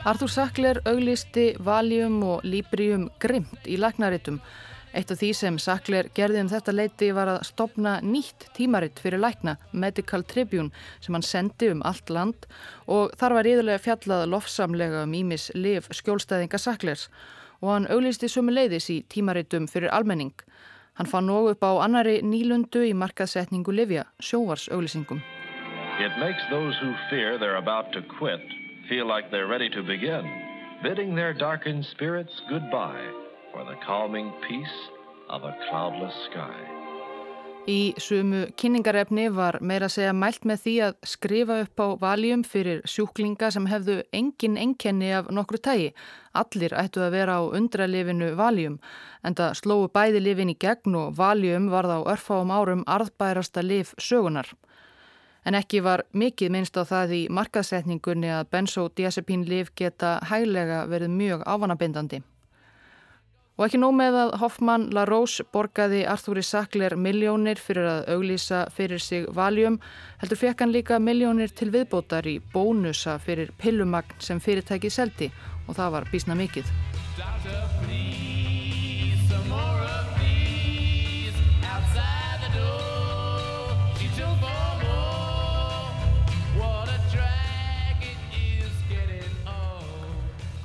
Arthur 0.07 0.29
Sackler 0.31 0.77
auglisti 0.87 1.49
Valium 1.59 2.21
og 2.23 2.45
Librium 2.47 3.09
grimt 3.19 3.65
í 3.67 3.75
læknaritum. 3.75 4.37
Eitt 4.95 5.09
af 5.11 5.19
því 5.19 5.31
sem 5.35 5.55
Sackler 5.59 6.07
gerði 6.15 6.45
um 6.45 6.47
þetta 6.47 6.71
leiti 6.71 7.09
var 7.11 7.27
að 7.27 7.41
stopna 7.49 7.97
nýtt 7.99 8.45
tímaritt 8.55 9.01
fyrir 9.03 9.19
lækna, 9.19 9.57
Medical 9.73 10.21
Tribune, 10.23 10.71
sem 11.03 11.17
hann 11.17 11.25
sendi 11.27 11.67
um 11.73 11.81
allt 11.83 12.07
land 12.07 12.47
og 12.87 13.11
þar 13.19 13.35
var 13.35 13.49
yðurlega 13.51 13.83
fjallað 13.83 14.23
lofsamlega 14.31 15.01
um 15.03 15.15
ímis 15.19 15.49
liv 15.59 15.89
skjólstæðinga 15.91 16.61
Sacklers 16.63 17.09
og 17.59 17.73
hann 17.73 17.89
auglisti 17.91 18.29
sumu 18.31 18.55
leiðis 18.55 18.87
í 18.93 19.01
tímaritum 19.11 19.67
fyrir 19.67 19.91
almenning. 19.91 20.31
Hann 20.95 21.11
fann 21.11 21.27
nógu 21.27 21.51
upp 21.51 21.67
á 21.67 21.83
annari 21.83 22.21
nýlundu 22.23 22.85
í 22.87 22.95
markaðsetningu 22.95 23.75
Livja, 23.75 24.07
sjóvars 24.23 24.69
auglýsingum. 24.71 25.19
It 25.99 26.15
makes 26.23 26.47
those 26.49 26.79
who 26.79 26.95
fear 27.09 27.35
they're 27.37 27.59
about 27.59 27.91
to 27.91 28.01
quit 28.15 28.66
feel 28.89 29.07
like 29.07 29.29
they're 29.29 29.47
ready 29.47 29.69
to 29.69 29.83
begin, 29.83 30.25
bidding 30.81 31.15
their 31.15 31.33
darkened 31.33 31.85
spirits 31.85 32.41
goodbye 32.49 33.07
for 33.51 33.63
the 33.63 33.75
calming 33.85 34.31
peace 34.47 34.79
of 35.29 35.43
a 35.43 35.55
cloudless 35.69 36.15
sky. 36.31 36.77
Í 37.67 37.91
sumu 37.99 38.45
kynningarefni 38.55 39.25
var 39.35 39.57
meira 39.59 39.89
að 39.89 39.97
segja 39.97 40.13
mælt 40.15 40.45
með 40.47 40.61
því 40.63 40.75
að 40.85 40.93
skrifa 41.11 41.57
upp 41.65 41.81
á 41.83 41.87
valjum 41.99 42.45
fyrir 42.47 42.79
sjúklinga 42.87 43.49
sem 43.51 43.67
hefðu 43.67 43.97
engin 44.15 44.55
enkenni 44.61 45.09
af 45.11 45.27
nokkru 45.35 45.59
tægi. 45.59 45.89
Allir 46.31 46.71
ættu 46.79 47.03
að 47.03 47.17
vera 47.17 47.35
á 47.39 47.51
undralifinu 47.59 48.29
valjum 48.39 48.77
en 49.27 49.35
það 49.35 49.59
slóu 49.59 49.89
bæði 49.91 50.23
lifin 50.23 50.53
í 50.53 50.55
gegn 50.55 50.95
og 50.95 51.19
valjum 51.19 51.67
var 51.73 51.91
þá 51.91 51.97
örfáum 52.13 52.55
árum 52.55 52.87
arðbærasta 52.87 53.65
lif 53.67 53.91
sögunar. 53.99 54.47
En 55.47 55.55
ekki 55.55 55.79
var 55.79 56.03
mikið 56.11 56.51
minnst 56.51 56.75
á 56.75 56.83
það 56.83 57.13
í 57.15 57.19
markaðsetningunni 57.31 58.31
að 58.35 58.49
benzodiazepín 58.51 59.45
lif 59.47 59.71
geta 59.79 60.17
hæglega 60.27 60.81
verið 60.91 61.13
mjög 61.13 61.45
ávanabindandi. 61.47 62.19
Og 63.57 63.63
ekki 63.65 63.79
nóg 63.81 63.95
með 63.97 64.15
að 64.21 64.31
Hoffmann 64.37 64.83
LaRose 64.93 65.45
borgaði 65.55 66.03
Arthúri 66.05 66.43
Sackler 66.45 66.93
miljónir 66.93 67.57
fyrir 67.57 67.87
að 67.89 68.11
auglýsa 68.13 68.59
fyrir 68.75 69.01
sig 69.01 69.25
valjum, 69.33 69.79
heldur 70.21 70.41
fekk 70.43 70.61
hann 70.61 70.75
líka 70.75 70.99
miljónir 71.01 71.49
til 71.49 71.71
viðbótar 71.73 72.29
í 72.29 72.37
bónusa 72.53 73.17
fyrir 73.17 73.49
pillumagn 73.57 74.21
sem 74.21 74.43
fyrirtæki 74.43 74.93
seldi 74.93 75.31
og 75.65 75.73
það 75.79 75.93
var 75.95 76.11
bísna 76.13 76.37
mikið. 76.37 76.69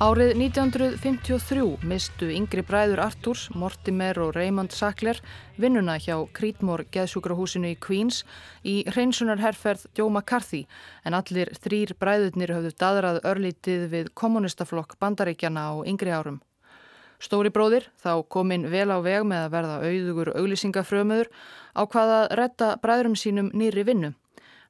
Árið 0.01 0.31
1953 0.41 1.85
mistu 1.85 2.25
yngri 2.33 2.63
bræður 2.65 3.03
Artúrs, 3.03 3.43
Mortimer 3.53 4.17
og 4.23 4.31
Raymond 4.33 4.73
Sackler 4.73 5.19
vinnuna 5.61 5.99
hjá 6.01 6.15
Creedmoor 6.33 6.81
geðsjúkrahúsinu 6.89 7.69
í 7.69 7.77
Queens 7.77 8.23
í 8.65 8.79
hreinsunarherferð 8.89 9.85
Joe 9.93 10.09
McCarthy 10.09 10.63
en 11.05 11.13
allir 11.13 11.53
þrýr 11.61 11.93
bræðurnir 12.01 12.55
höfðu 12.55 12.73
dadrað 12.81 13.21
örlítið 13.21 13.85
við 13.93 14.09
kommunistaflokk 14.17 14.97
bandaríkjana 14.97 15.69
á 15.69 15.73
yngri 15.85 16.09
árum. 16.09 16.41
Stóri 17.21 17.53
bróðir, 17.53 17.85
þá 18.01 18.25
kominn 18.33 18.65
vel 18.73 18.89
á 18.89 18.97
veg 18.97 19.21
með 19.29 19.45
að 19.45 19.53
verða 19.53 19.77
auðugur 19.85 20.33
auglýsingafrömuður 20.33 21.29
á 21.77 21.81
hvaða 21.85 22.19
retta 22.33 22.73
bræðurum 22.81 23.15
sínum 23.15 23.53
nýri 23.53 23.85
vinnu. 23.85 24.15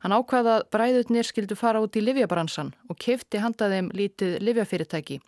Hann 0.03 0.11
ákvaða 0.11 0.57
að 0.59 0.65
bræðutnir 0.75 1.23
skildu 1.23 1.55
fara 1.55 1.79
út 1.79 1.95
í 1.95 2.01
livjabransan 2.03 2.73
og 2.91 2.97
kefti 2.99 3.39
handaðeim 3.39 3.87
lítið 3.95 4.33
livjafyrirtæki. 4.43 5.21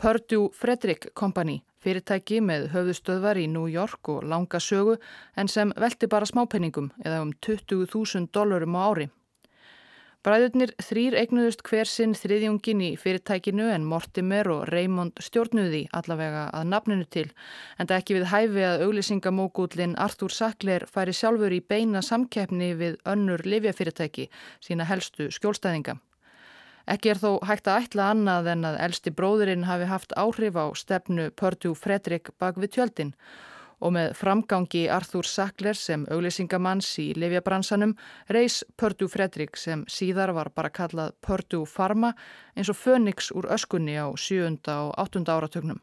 Purdue 0.00 0.48
Frederick 0.56 1.10
Company, 1.12 1.58
fyrirtæki 1.84 2.38
með 2.40 2.70
höfðustöðvar 2.72 3.36
í 3.36 3.44
New 3.52 3.68
York 3.68 4.08
og 4.08 4.24
langa 4.24 4.62
sögu 4.64 4.96
en 5.36 5.52
sem 5.52 5.74
velti 5.76 6.08
bara 6.08 6.28
smápenningum 6.30 6.88
eða 7.04 7.20
um 7.26 7.34
20.000 7.44 8.32
dólarum 8.32 8.80
á 8.80 8.82
ári. 8.88 9.08
Bræðurnir 10.26 10.72
þrýr 10.82 11.14
eignuðust 11.14 11.60
hver 11.62 11.86
sinn 11.86 12.10
þriðjungin 12.18 12.80
í 12.82 12.88
fyrirtækinu 12.98 13.68
en 13.70 13.84
Mortimer 13.86 14.48
og 14.50 14.64
Raymond 14.72 15.20
stjórnuði 15.22 15.84
allavega 15.94 16.48
að 16.58 16.64
nafninu 16.72 17.06
til 17.06 17.28
en 17.78 17.86
það 17.86 17.94
ekki 18.00 18.16
við 18.16 18.26
hæfi 18.32 18.64
að 18.66 18.82
auglýsingamókullin 18.88 19.94
Arthur 20.02 20.34
Sackler 20.34 20.88
færi 20.90 21.14
sjálfur 21.14 21.54
í 21.54 21.60
beina 21.62 22.02
samkeppni 22.02 22.72
við 22.80 22.98
önnur 23.06 23.46
livjafyrirtæki 23.46 24.26
sína 24.58 24.88
helstu 24.90 25.28
skjólstæðinga. 25.38 25.94
Ekki 26.90 27.12
er 27.12 27.22
þó 27.22 27.30
hægt 27.46 27.70
að 27.70 27.84
ætla 27.84 28.10
annað 28.10 28.50
en 28.56 28.66
að 28.72 28.80
elsti 28.88 29.14
bróðurinn 29.14 29.68
hafi 29.70 29.86
haft 29.86 30.16
áhrif 30.18 30.58
á 30.58 30.66
stefnu 30.74 31.30
Purdue 31.30 31.78
Frederick 31.78 32.34
bak 32.42 32.58
við 32.58 32.74
tjöldin 32.74 33.14
og 33.14 33.57
með 33.94 34.14
framgangi 34.18 34.86
Arthur 34.90 35.26
Sackler 35.26 35.78
sem 35.78 36.06
auglýsingamanns 36.10 36.90
í 36.98 37.12
Livjabransanum 37.14 37.94
reys 38.34 38.64
Purdue 38.76 39.08
Fredrik 39.08 39.56
sem 39.56 39.84
síðar 39.86 40.34
var 40.34 40.50
bara 40.54 40.72
kallað 40.74 41.14
Purdue 41.22 41.66
Pharma 41.66 42.14
eins 42.56 42.68
og 42.68 42.78
Phoenix 42.80 43.30
úr 43.30 43.46
öskunni 43.54 43.94
á 43.94 44.10
7. 44.16 44.58
og 44.66 44.94
8. 44.98 45.22
áratögnum. 45.30 45.78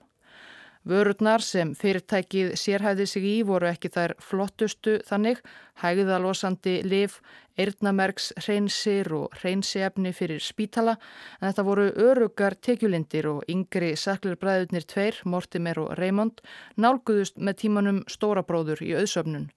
Vörurnar 0.85 1.41
sem 1.41 1.71
fyrirtækið 1.73 2.51
sérhæði 2.61 3.07
sig 3.09 3.23
í 3.25 3.37
voru 3.47 3.71
ekki 3.71 3.89
þær 3.89 4.13
flottustu 4.21 4.99
þannig, 5.07 5.39
hægðalosandi 5.81 6.75
liv, 6.85 7.15
eirnamerks, 7.57 8.31
hreinsir 8.45 9.11
og 9.15 9.35
hreinsiefni 9.39 10.13
fyrir 10.15 10.43
spítala 10.43 10.97
en 11.39 11.49
þetta 11.49 11.67
voru 11.67 11.89
örugar 12.07 12.57
tekjulindir 12.59 13.29
og 13.31 13.43
yngri 13.51 13.93
saklirbræðurnir 13.99 14.87
tveir, 14.87 15.21
Mortimer 15.25 15.79
og 15.83 15.93
Raymond, 15.99 16.41
nálguðust 16.77 17.39
með 17.39 17.61
tímanum 17.65 18.03
stóra 18.11 18.43
bróður 18.43 18.83
í 18.85 18.95
auðsöfnun. 18.99 19.51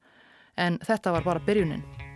En 0.59 0.78
þetta 0.83 1.14
var 1.14 1.26
bara 1.26 1.45
byrjunin. 1.45 2.07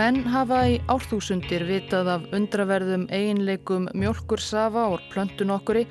Menn 0.00 0.22
hafa 0.32 0.62
í 0.64 0.76
árþúsundir 0.88 1.66
vitað 1.68 2.08
af 2.08 2.22
undraverðum 2.32 3.02
eiginleikum 3.12 3.90
mjölkursafa 3.92 4.86
og 4.94 5.02
plöntun 5.12 5.50
okkuri 5.52 5.82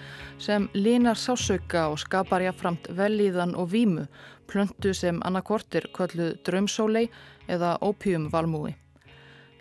sem 0.41 0.63
línar 0.73 1.19
sásauka 1.19 1.83
og 1.91 1.99
skapar 2.01 2.41
jáframt 2.41 2.87
velíðan 2.97 3.53
og 3.53 3.67
vímu, 3.69 4.07
plöntu 4.49 4.95
sem 4.97 5.19
annarkortir 5.21 5.85
kölluð 5.93 6.39
drömsólei 6.47 7.03
eða 7.45 7.75
ópjumvalmúi. 7.85 8.71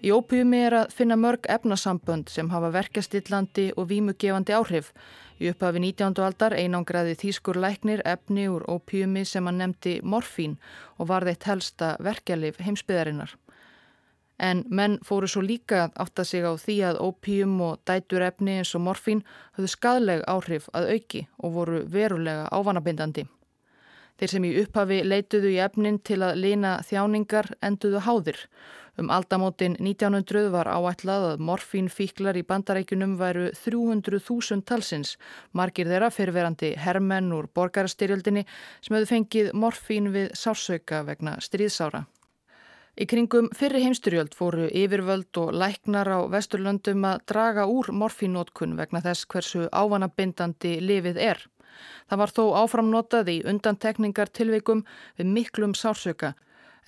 Í 0.00 0.14
ópjumi 0.16 0.62
er 0.70 0.76
að 0.78 0.94
finna 0.96 1.18
mörg 1.20 1.44
efnasambönd 1.52 2.32
sem 2.32 2.48
hafa 2.48 2.70
verkastillandi 2.72 3.66
og 3.76 3.90
vímugefandi 3.90 4.54
áhrif. 4.56 4.94
Í 5.42 5.50
upphafi 5.52 5.82
19. 5.84 6.22
aldar 6.24 6.56
einangraði 6.56 7.18
þýskur 7.20 7.60
læknir 7.60 8.00
efni 8.08 8.48
úr 8.48 8.64
ópjumi 8.64 9.26
sem 9.28 9.44
hann 9.44 9.60
nefndi 9.60 9.98
morfín 10.00 10.56
og 10.96 11.12
var 11.12 11.28
þeitt 11.28 11.50
helsta 11.50 11.92
verkjalif 12.00 12.64
heimsbyðarinnar. 12.64 13.36
En 14.38 14.62
menn 14.70 14.98
fóru 15.02 15.26
svo 15.26 15.42
líka 15.42 15.84
að 15.84 15.96
átta 16.04 16.24
sig 16.24 16.46
á 16.46 16.54
því 16.54 16.76
að 16.90 17.00
ópíum 17.02 17.56
og 17.66 17.80
dæturefni 17.90 18.60
eins 18.60 18.74
og 18.78 18.84
morfín 18.86 19.24
höfðu 19.58 19.72
skadleg 19.74 20.22
áhrif 20.30 20.68
að 20.72 20.92
auki 20.94 21.24
og 21.42 21.56
voru 21.56 21.82
verulega 21.90 22.46
ávanabindandi. 22.54 23.26
Þeir 24.18 24.30
sem 24.32 24.46
í 24.46 24.56
upphafi 24.62 24.98
leituðu 25.06 25.50
í 25.54 25.60
efnin 25.62 26.00
til 26.02 26.22
að 26.26 26.40
lina 26.42 26.78
þjáningar 26.86 27.52
enduðu 27.62 28.02
háðir. 28.06 28.40
Um 28.98 29.12
aldamótin 29.14 29.76
1900 29.78 30.48
var 30.50 30.66
áætlað 30.66 31.26
að 31.28 31.44
morfínfíklar 31.46 32.38
í 32.40 32.42
bandarækjunum 32.42 33.14
væru 33.20 33.46
300.000 33.54 34.66
talsins, 34.66 35.14
margir 35.54 35.86
þeirra 35.86 36.10
fyrirverandi 36.10 36.72
hermenn 36.82 37.30
úr 37.36 37.46
borgarastyrjöldinni 37.54 38.42
sem 38.82 38.98
höfðu 38.98 39.12
fengið 39.12 39.54
morfín 39.54 40.10
við 40.14 40.34
sársauka 40.34 41.04
vegna 41.06 41.38
stríðsára. 41.38 42.08
Í 42.98 43.06
kringum 43.06 43.46
fyrri 43.54 43.84
heimstyrjöld 43.84 44.32
fóru 44.34 44.64
yfirvöld 44.74 45.38
og 45.38 45.52
læknar 45.54 46.08
á 46.10 46.18
vesturlöndum 46.32 47.04
að 47.06 47.20
draga 47.30 47.66
úr 47.70 47.92
morfínótkun 47.94 48.72
vegna 48.74 48.98
þess 49.04 49.28
hversu 49.30 49.68
ávanabindandi 49.70 50.72
lifið 50.82 51.20
er. 51.22 51.44
Það 52.10 52.20
var 52.22 52.32
þó 52.34 52.42
áframnotað 52.58 53.28
í 53.30 53.36
undantekningar 53.52 54.32
tilveikum 54.34 54.82
við 55.20 55.30
miklum 55.36 55.76
sársöka, 55.78 56.32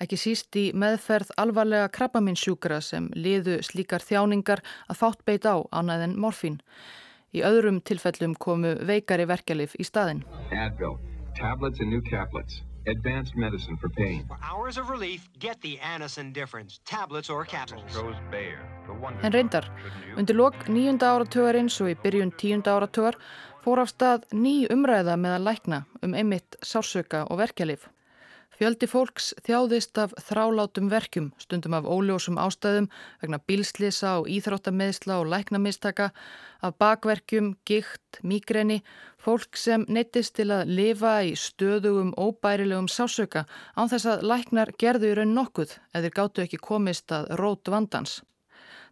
ekki 0.03 0.19
síst 0.19 0.57
í 0.59 0.65
meðferð 0.75 1.31
alvarlega 1.39 1.87
krabbaminsjúkra 1.95 2.81
sem 2.83 3.07
liðu 3.15 3.61
slíkar 3.63 4.03
þjáningar 4.03 4.59
að 4.91 4.99
fátt 5.03 5.23
beit 5.23 5.47
á 5.47 5.63
annað 5.71 6.03
en 6.09 6.17
morfín. 6.19 6.59
Í 7.31 7.39
öðrum 7.47 7.79
tilfellum 7.87 8.35
komu 8.35 8.73
veikari 8.83 9.29
verkelif 9.31 9.79
í 9.79 9.87
staðin. 9.87 10.25
Advil, 10.51 10.97
tablets 11.39 11.79
and 11.79 11.95
new 11.95 12.03
caplets. 12.11 12.59
Advanced 12.87 13.35
medicine 13.35 13.77
for 13.77 13.89
pain. 13.89 14.25
For 14.27 14.37
hours 14.41 14.77
of 14.77 14.89
relief, 14.89 15.29
get 15.39 15.61
the 15.61 15.77
Anacin 15.77 16.33
difference, 16.33 16.79
tablets 16.83 17.29
or 17.29 17.45
capsules. 17.45 17.95
En 19.21 19.31
reyndar, 19.31 19.69
undir 20.17 20.35
lok 20.35 20.65
nýjunda 20.65 21.11
áratögarins 21.13 21.77
og 21.83 21.91
í 21.93 21.95
byrjun 22.01 22.33
tíunda 22.41 22.73
áratögar 22.73 23.19
fór 23.61 23.83
af 23.83 23.93
stað 23.93 24.25
ný 24.33 24.65
umræða 24.73 25.13
með 25.13 25.37
að 25.37 25.45
lækna 25.49 25.83
um 26.01 26.15
einmitt 26.17 26.57
sársöka 26.65 27.27
og 27.29 27.37
verkjalið. 27.43 27.85
Fjöldi 28.61 28.85
fólks 28.85 29.31
þjáðist 29.41 29.97
af 29.97 30.11
þrálátum 30.21 30.91
verkjum, 30.91 31.31
stundum 31.41 31.73
af 31.73 31.87
óljósum 31.89 32.35
ástæðum 32.37 32.91
vegna 33.23 33.39
bílslisa 33.49 34.11
og 34.19 34.27
íþróttameðsla 34.29 35.15
og 35.17 35.31
læknamistaka, 35.33 36.11
af 36.61 36.77
bakverkjum, 36.77 37.55
gikt, 37.65 38.19
mígreni, 38.21 38.83
fólk 39.17 39.57
sem 39.57 39.81
neittist 39.89 40.35
til 40.37 40.51
að 40.53 40.69
lifa 40.77 41.15
í 41.25 41.31
stöðugum, 41.33 42.13
óbærilegum 42.13 42.85
sásöka 42.85 43.47
án 43.73 43.89
þess 43.89 44.11
að 44.13 44.27
læknar 44.29 44.75
gerðu 44.77 45.09
í 45.09 45.15
raun 45.17 45.33
nokkuð 45.39 45.79
eða 45.97 46.13
gáttu 46.19 46.45
ekki 46.45 46.61
komist 46.61 47.09
að 47.09 47.33
rót 47.41 47.65
vandans. 47.65 48.19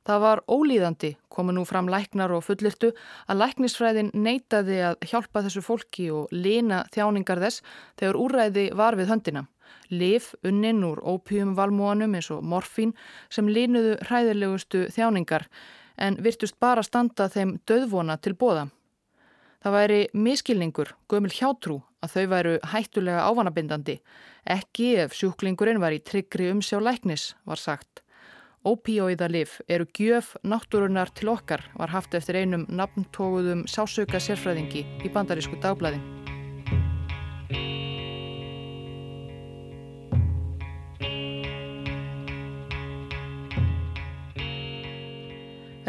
Það 0.02 0.24
var 0.24 0.42
ólíðandi, 0.50 1.12
komu 1.30 1.54
nú 1.54 1.62
fram 1.70 1.86
læknar 1.94 2.34
og 2.34 2.42
fullirtu, 2.48 2.90
að 3.30 3.44
læknisfræðin 3.44 4.10
neitaði 4.18 4.82
að 4.88 4.98
hjálpa 5.12 5.46
þessu 5.46 5.62
fólki 5.62 6.10
og 6.10 6.34
lina 6.34 6.82
þjáningar 6.90 7.46
þess 7.46 7.62
þegar 8.00 8.22
úræði 8.26 8.68
var 8.74 8.98
við 8.98 9.14
höndina. 9.14 9.46
Lif 9.90 10.34
unnin 10.44 10.84
úr 10.86 11.02
ópjum 11.04 11.56
valmóanum 11.58 12.16
eins 12.18 12.32
og 12.34 12.44
morfín 12.44 12.96
sem 13.30 13.50
línuðu 13.50 13.98
hræðilegustu 14.08 14.88
þjáningar 14.96 15.48
en 16.00 16.18
virtust 16.24 16.60
bara 16.60 16.84
standa 16.84 17.28
þeim 17.30 17.58
döðvona 17.68 18.18
til 18.22 18.36
bóða. 18.40 18.70
Það 19.60 19.76
væri 19.76 20.02
miskilningur, 20.16 20.94
gömul 21.12 21.34
hjátrú, 21.36 21.82
að 22.00 22.14
þau 22.14 22.28
væru 22.32 22.54
hættulega 22.72 23.26
ávanabindandi, 23.28 23.98
ekki 24.48 24.94
ef 25.04 25.18
sjúklingurinn 25.18 25.82
var 25.84 25.92
í 25.92 26.00
tryggri 26.00 26.48
umsjá 26.54 26.80
læknis, 26.80 27.34
var 27.44 27.60
sagt. 27.60 28.06
Ópíóiðalif 28.68 29.60
eru 29.72 29.88
gjöf 29.96 30.34
náttúrunar 30.44 31.12
til 31.16 31.32
okkar, 31.32 31.64
var 31.80 31.92
haft 31.92 32.16
eftir 32.16 32.40
einum 32.40 32.68
nafntóguðum 32.68 33.66
sásauka 33.72 34.20
sérfræðingi 34.24 34.86
í 35.04 35.12
bandarísku 35.12 35.60
dagblæði. 35.64 36.19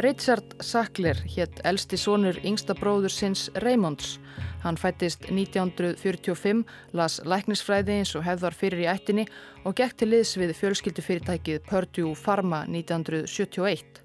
Richard 0.01 0.55
Sackler 0.61 1.19
hétt 1.37 1.59
elsti 1.69 1.99
sonur 2.01 2.39
yngsta 2.41 2.73
bróður 2.79 3.13
sinns 3.13 3.51
Raymonds. 3.61 4.15
Hann 4.63 4.79
fættist 4.81 5.27
1945, 5.29 6.63
las 6.97 7.19
læknisfræði 7.29 7.99
eins 7.99 8.15
og 8.17 8.25
hefðar 8.25 8.57
fyrir 8.57 8.81
í 8.81 8.87
ættinni 8.89 9.27
og 9.69 9.75
gekk 9.77 9.99
til 10.01 10.09
liðs 10.15 10.33
við 10.41 10.55
fjölskyldufyrirtækið 10.57 11.67
Purdue 11.69 12.15
Pharma 12.17 12.63
1971. 12.65 14.01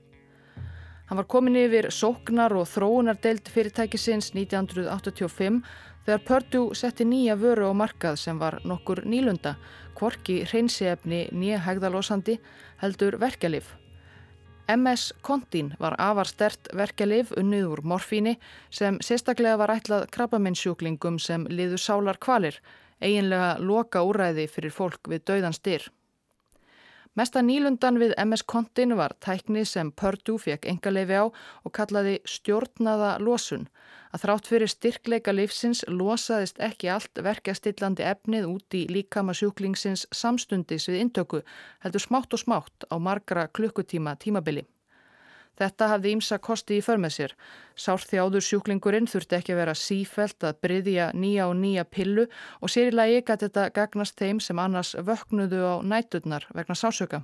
Hann 1.07 1.21
var 1.21 1.29
komin 1.31 1.61
yfir 1.61 1.87
sóknar 1.95 2.57
og 2.59 2.67
þróunardeild 2.73 3.47
fyrirtækisins 3.55 4.33
1985 4.35 5.63
þegar 6.03 6.27
Purdue 6.27 6.75
setti 6.75 7.07
nýja 7.07 7.39
vöru 7.39 7.71
á 7.71 7.73
markað 7.77 8.19
sem 8.19 8.43
var 8.43 8.59
nokkur 8.67 9.05
nýlunda, 9.07 9.55
kvorki 9.95 10.41
hreinsiefni 10.43 11.29
nýja 11.31 11.63
hegðalosandi 11.69 12.41
heldur 12.83 13.21
verkelif. 13.23 13.77
MS 14.67 15.13
Kontín 15.21 15.73
var 15.79 15.95
afar 16.01 16.25
stert 16.25 16.69
verkelif 16.73 17.31
unnið 17.37 17.67
úr 17.69 17.81
morfíni 17.85 18.35
sem 18.73 18.97
sérstaklega 19.03 19.59
var 19.61 19.73
ætlað 19.75 20.07
krabbamennsjúklingum 20.15 21.19
sem 21.21 21.45
liðu 21.49 21.77
sálar 21.77 22.17
kvalir, 22.17 22.57
eiginlega 23.01 23.59
loka 23.61 24.01
úræði 24.01 24.47
fyrir 24.49 24.73
fólk 24.73 25.11
við 25.11 25.25
dauðan 25.29 25.53
styr. 25.53 25.85
Mesta 27.15 27.39
nýlundan 27.39 27.95
við 27.95 28.11
MS 28.19 28.41
Kontin 28.43 28.91
var 28.99 29.13
tækni 29.23 29.61
sem 29.63 29.87
Purdue 29.95 30.35
fekk 30.35 30.65
engaleifi 30.67 31.15
á 31.15 31.23
og 31.31 31.71
kallaði 31.77 32.17
stjórnaða 32.27 33.13
losun. 33.23 33.69
Að 34.11 34.25
þrátt 34.25 34.49
fyrir 34.51 34.71
styrkleika 34.73 35.31
lífsins 35.31 35.85
losaðist 35.87 36.59
ekki 36.59 36.91
allt 36.91 37.23
verkastillandi 37.23 38.03
efnið 38.03 38.49
út 38.51 38.75
í 38.75 38.83
líkama 38.91 39.31
sjúklingsins 39.31 40.03
samstundis 40.11 40.89
við 40.91 41.05
intöku, 41.05 41.43
heldur 41.87 42.03
smátt 42.03 42.35
og 42.35 42.43
smátt 42.43 42.89
á 42.91 42.99
margra 42.99 43.47
klukkutíma 43.47 44.17
tímabili. 44.19 44.67
Þetta 45.55 45.87
hafði 45.93 46.11
ímsa 46.15 46.37
kosti 46.43 46.79
í 46.79 46.83
förmið 46.83 47.13
sér. 47.15 47.35
Sárþjáður 47.79 48.43
sjúklingurinn 48.43 49.07
þurfti 49.07 49.37
ekki 49.37 49.53
að 49.55 49.61
vera 49.61 49.75
sífælt 49.79 50.43
að 50.43 50.59
bryðja 50.65 51.11
nýja 51.15 51.47
og 51.47 51.55
nýja 51.61 51.85
pillu 51.87 52.25
og 52.59 52.73
sér 52.73 52.91
í 52.91 52.95
lagi 52.95 53.21
gæti 53.21 53.47
þetta 53.47 53.69
gagnast 53.77 54.19
þeim 54.19 54.41
sem 54.43 54.59
annars 54.59 54.95
vöknudu 54.99 55.61
á 55.63 55.75
næturnar 55.79 56.47
vegna 56.55 56.75
sásöka. 56.75 57.23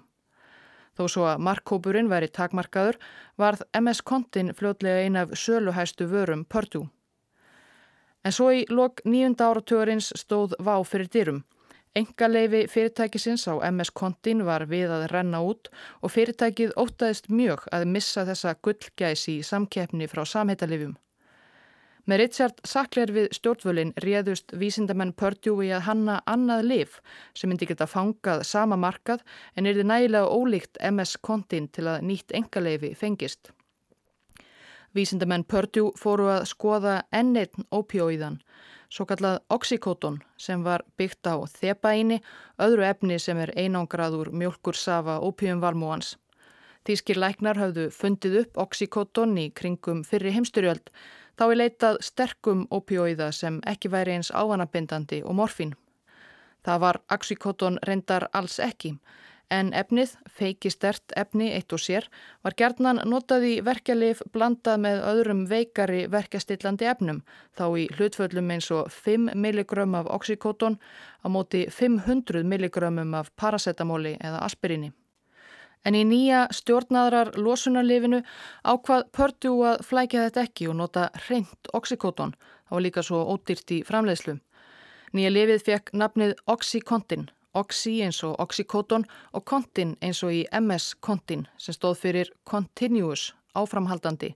Þó 0.95 1.03
svo 1.07 1.27
að 1.27 1.43
markkópurinn 1.47 2.09
væri 2.11 2.31
takmarkaður 2.31 2.97
varð 3.39 3.63
MS 3.79 4.01
Kontin 4.07 4.55
fljótlega 4.55 5.05
ein 5.05 5.19
af 5.19 5.35
söluhæstu 5.35 6.07
vörum 6.11 6.43
Purdue. 6.45 6.89
En 8.23 8.35
svo 8.35 8.51
í 8.53 8.65
lok 8.69 9.01
nýjunda 9.07 9.49
áratugurins 9.49 10.11
stóð 10.19 10.53
vá 10.59 10.75
fyrir 10.85 11.09
dyrum. 11.11 11.43
Engaleifi 11.91 12.67
fyrirtækisins 12.71 13.49
á 13.51 13.59
MS 13.67 13.89
Kontin 13.91 14.45
var 14.47 14.63
við 14.71 14.93
að 14.95 15.09
renna 15.11 15.41
út 15.43 15.67
og 15.99 16.13
fyrirtækið 16.13 16.71
ótaðist 16.79 17.27
mjög 17.27 17.65
að 17.75 17.87
missa 17.91 18.23
þessa 18.29 18.53
gullgæsi 18.63 19.33
í 19.41 19.43
samkeppni 19.43 20.07
frá 20.07 20.23
samhættalifjum. 20.23 20.93
Með 22.07 22.21
Richard 22.23 22.63
Sackler 22.63 23.11
við 23.11 23.27
stjórnvölin 23.35 23.91
réðust 24.05 24.55
vísindamenn 24.55 25.11
í 25.11 25.69
að 25.75 25.85
hanna 25.89 26.21
annað 26.25 26.63
lif 26.63 27.01
sem 27.35 27.49
myndi 27.49 27.67
geta 27.67 27.85
fangað 27.85 28.45
sama 28.47 28.77
markað 28.77 29.19
en 29.55 29.65
er 29.65 29.75
þið 29.75 29.91
nægilega 29.91 30.31
ólíkt 30.31 30.77
MS 30.79 31.17
Kontin 31.21 31.67
til 31.67 31.87
að 31.87 32.01
nýtt 32.07 32.31
engaleifi 32.31 32.95
fengist. 32.95 33.51
Vísindamenn 34.95 35.43
Purdue 35.43 35.91
fóru 35.99 36.31
að 36.31 36.47
skoða 36.47 37.01
enneitt 37.11 37.53
ópjóiðan 37.71 38.39
svo 38.91 39.07
kallað 39.07 39.39
oxykóton 39.55 40.19
sem 40.37 40.63
var 40.63 40.83
byggt 40.99 41.27
á 41.31 41.39
þepaini, 41.47 42.19
öðru 42.59 42.83
efni 42.89 43.19
sem 43.19 43.39
er 43.39 43.53
einangraður 43.55 44.33
mjölkursafa 44.35 45.19
ópíumvalmúans. 45.23 46.17
Þýskir 46.85 47.19
læknar 47.21 47.59
hafðu 47.61 47.87
fundið 47.93 48.39
upp 48.41 48.61
oxykóton 48.65 49.37
í 49.37 49.49
kringum 49.55 50.03
fyrri 50.03 50.33
heimsturjöld, 50.35 50.89
þá 51.37 51.43
er 51.47 51.59
leitað 51.61 52.01
sterkum 52.03 52.65
ópíóiða 52.73 53.31
sem 53.31 53.61
ekki 53.69 53.91
væri 53.93 54.17
eins 54.17 54.31
ávanabindandi 54.33 55.21
og 55.23 55.37
morfín. 55.39 55.75
Það 56.65 56.81
var 56.83 57.01
oxykóton 57.13 57.79
reyndar 57.87 58.27
alls 58.37 58.59
ekki, 58.59 58.95
en 59.51 59.71
efnið, 59.75 60.13
feiki 60.31 60.71
stert 60.71 61.13
efni 61.19 61.49
eitt 61.55 61.73
og 61.75 61.81
sér, 61.83 62.07
var 62.45 62.55
gerðnan 62.57 63.01
notað 63.09 63.45
í 63.49 63.53
verkjalið 63.65 64.23
blandað 64.33 64.79
með 64.85 65.01
öðrum 65.11 65.43
veikari 65.49 66.05
verkjastillandi 66.11 66.87
efnum, 66.91 67.19
þá 67.57 67.65
í 67.81 67.87
hlutföllum 67.97 68.53
eins 68.55 68.71
og 68.71 68.91
5 68.95 69.33
mg 69.35 69.83
af 69.99 70.09
oxykóton 70.15 70.79
á 71.21 71.27
móti 71.27 71.65
500 71.69 72.45
mg 72.47 73.15
af 73.19 73.31
paracetamóli 73.35 74.15
eða 74.19 74.43
aspirini. 74.47 74.91
En 75.83 75.97
í 75.97 76.03
nýja 76.05 76.45
stjórnaðrar 76.53 77.33
losunarlifinu 77.41 78.21
ákvað 78.63 79.07
Pördu 79.17 79.55
að 79.65 79.83
flækja 79.87 80.27
þetta 80.27 80.45
ekki 80.45 80.69
og 80.69 80.77
nota 80.77 81.09
reynd 81.27 81.73
oxykóton, 81.73 82.35
það 82.69 82.77
var 82.77 82.85
líka 82.85 83.03
svo 83.03 83.23
ódýrt 83.33 83.73
í 83.73 83.81
framleiðslu. 83.87 84.37
Nýja 85.11 85.31
lifið 85.33 85.63
fekk 85.65 85.95
nafnið 85.97 86.37
Oxycontin 86.47 87.25
Oxy 87.53 87.97
eins 88.05 88.21
og 88.23 88.37
oxycodon 88.39 89.05
og 89.33 89.45
Contin 89.45 89.97
eins 90.01 90.23
og 90.23 90.31
í 90.35 90.45
MS 90.59 90.95
Contin 91.03 91.47
sem 91.57 91.75
stóð 91.75 91.99
fyrir 92.05 92.31
Continuous 92.47 93.33
áframhaldandi 93.57 94.31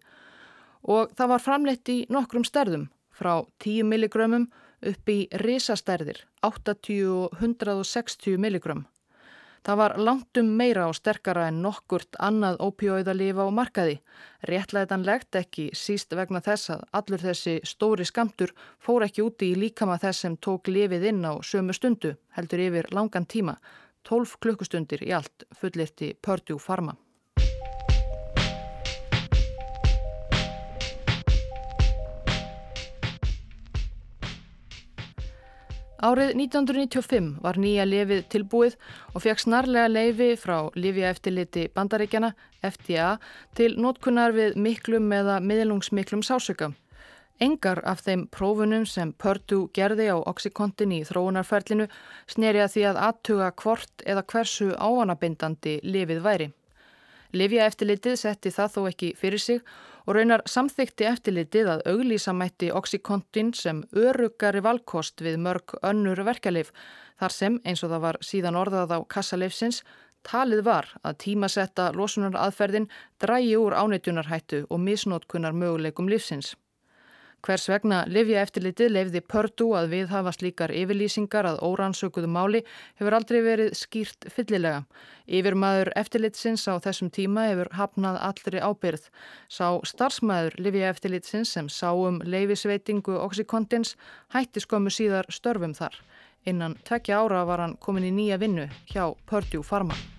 og 0.86 1.13
það 1.17 1.32
var 1.32 1.43
framleitt 1.43 1.89
í 1.89 1.97
nokkrum 2.12 2.45
stærðum 2.45 2.89
frá 3.15 3.39
10 3.63 3.88
milligrömmum 3.89 4.49
upp 4.86 5.10
í 5.10 5.19
risastærðir 5.41 6.19
80 6.45 7.08
og 7.10 7.39
160 7.39 8.38
milligrömm. 8.41 8.86
Það 9.65 9.78
var 9.80 9.93
langtum 9.97 10.49
meira 10.60 10.84
og 10.86 10.93
sterkara 10.93 11.47
en 11.49 11.63
nokkurt 11.63 12.17
annað 12.21 12.60
ópjóiðalifa 12.62 13.47
og 13.47 13.56
markaði. 13.58 13.95
Réttlætanlegt 14.45 15.39
ekki 15.39 15.71
síst 15.73 16.13
vegna 16.13 16.41
þess 16.45 16.75
að 16.75 16.84
allur 16.99 17.23
þessi 17.23 17.56
stóri 17.65 18.06
skamtur 18.06 18.54
fór 18.78 19.08
ekki 19.08 19.25
úti 19.25 19.49
í 19.54 19.58
líkama 19.58 19.97
þess 20.04 20.28
sem 20.28 20.36
tók 20.38 20.69
lifið 20.69 21.08
inn 21.10 21.25
á 21.25 21.34
sömu 21.41 21.73
stundu, 21.73 22.13
heldur 22.38 22.62
yfir 22.67 22.91
langan 22.93 23.25
tíma, 23.25 23.58
12 24.06 24.38
klukkustundir 24.38 25.01
í 25.01 25.10
allt 25.17 25.47
fullirti 25.58 26.13
Purdue 26.21 26.62
Pharma. 26.62 26.93
Árið 36.06 36.36
1995 36.38 37.30
var 37.41 37.58
nýja 37.58 37.86
lefið 37.88 38.26
tilbúið 38.30 38.74
og 39.15 39.24
fekk 39.24 39.39
snarlega 39.41 39.89
leifi 39.89 40.28
frá 40.38 40.68
Lífjaeftiliti 40.78 41.63
bandaríkjana, 41.74 42.30
FDA, 42.62 43.15
til 43.58 43.72
notkunnar 43.82 44.36
við 44.36 44.60
miklum 44.68 45.08
eða 45.18 45.39
miðlungsmiklum 45.41 46.22
sásöka. 46.28 46.76
Engar 47.41 47.82
af 47.89 48.04
þeim 48.06 48.28
prófunum 48.30 48.86
sem 48.86 49.15
Purdue 49.18 49.72
gerði 49.74 50.12
á 50.13 50.18
Oxycontin 50.22 50.94
í 50.94 51.02
þróunarferlinu 51.10 51.89
sneri 52.30 52.62
að 52.62 52.76
því 52.76 52.86
að 52.91 53.02
aðtuga 53.08 53.50
hvort 53.63 54.06
eða 54.06 54.28
hversu 54.30 54.70
áanabindandi 54.78 55.80
lefið 55.82 56.22
væri. 56.28 56.52
Livjaeftilitið 57.36 58.15
setti 58.19 58.52
það 58.54 58.71
þó 58.76 58.82
ekki 58.89 59.12
fyrir 59.19 59.41
sig 59.41 59.62
og 60.06 60.15
raunar 60.15 60.43
samþykti 60.48 61.08
eftirlitið 61.10 61.71
að 61.74 61.84
auglísamætti 61.91 62.71
Oxycontin 62.80 63.52
sem 63.58 63.84
örugari 63.91 64.62
valkost 64.63 65.24
við 65.26 65.39
mörg 65.43 65.76
önnur 65.84 66.24
verkalif 66.28 66.71
þar 67.19 67.36
sem, 67.36 67.60
eins 67.65 67.84
og 67.84 67.91
það 67.93 68.04
var 68.08 68.19
síðan 68.24 68.60
orðað 68.60 68.95
á 68.95 69.00
kassalifsins, 69.15 69.84
talið 70.26 70.63
var 70.65 70.89
að 71.04 71.19
tímasetta 71.26 71.91
losunar 71.95 72.38
aðferðin 72.39 72.89
drægi 73.21 73.56
úr 73.62 73.76
áneitunarhættu 73.78 74.65
og 74.69 74.82
misnótkunar 74.82 75.54
möguleikum 75.54 76.10
lífsins. 76.10 76.56
Hvers 77.46 77.68
vegna 77.70 78.00
Livja 78.10 78.42
eftirlitið 78.42 78.88
lefði 78.90 79.20
pördu 79.22 79.68
að 79.78 79.92
viðhafa 79.92 80.32
slíkar 80.34 80.72
yfirlýsingar 80.74 81.46
að 81.46 81.60
órannsökuðu 81.68 82.30
máli 82.34 82.62
hefur 82.98 83.16
aldrei 83.20 83.38
verið 83.46 83.76
skýrt 83.78 84.26
fyllilega. 84.34 84.80
Yfirmaður 85.30 85.92
eftirlitsins 86.02 86.66
á 86.66 86.82
þessum 86.82 87.12
tíma 87.14 87.46
hefur 87.52 87.70
hafnað 87.78 88.18
allri 88.30 88.64
ábyrð. 88.66 89.06
Sá 89.46 89.78
starfsmæður 89.86 90.58
Livja 90.58 90.90
eftirlitsins 90.96 91.54
sem 91.54 91.70
sá 91.70 91.92
um 91.94 92.18
leifisveitingu 92.26 93.20
Oxycontins 93.22 93.94
hætti 94.34 94.66
skömmu 94.66 94.90
síðar 94.90 95.30
störfum 95.30 95.78
þar. 95.78 96.02
Innan 96.50 96.80
tvekja 96.82 97.22
ára 97.22 97.46
var 97.46 97.62
hann 97.62 97.78
komin 97.78 98.10
í 98.10 98.14
nýja 98.14 98.42
vinnu 98.42 98.72
hjá 98.90 99.14
Purdue 99.30 99.62
Pharma. 99.62 100.14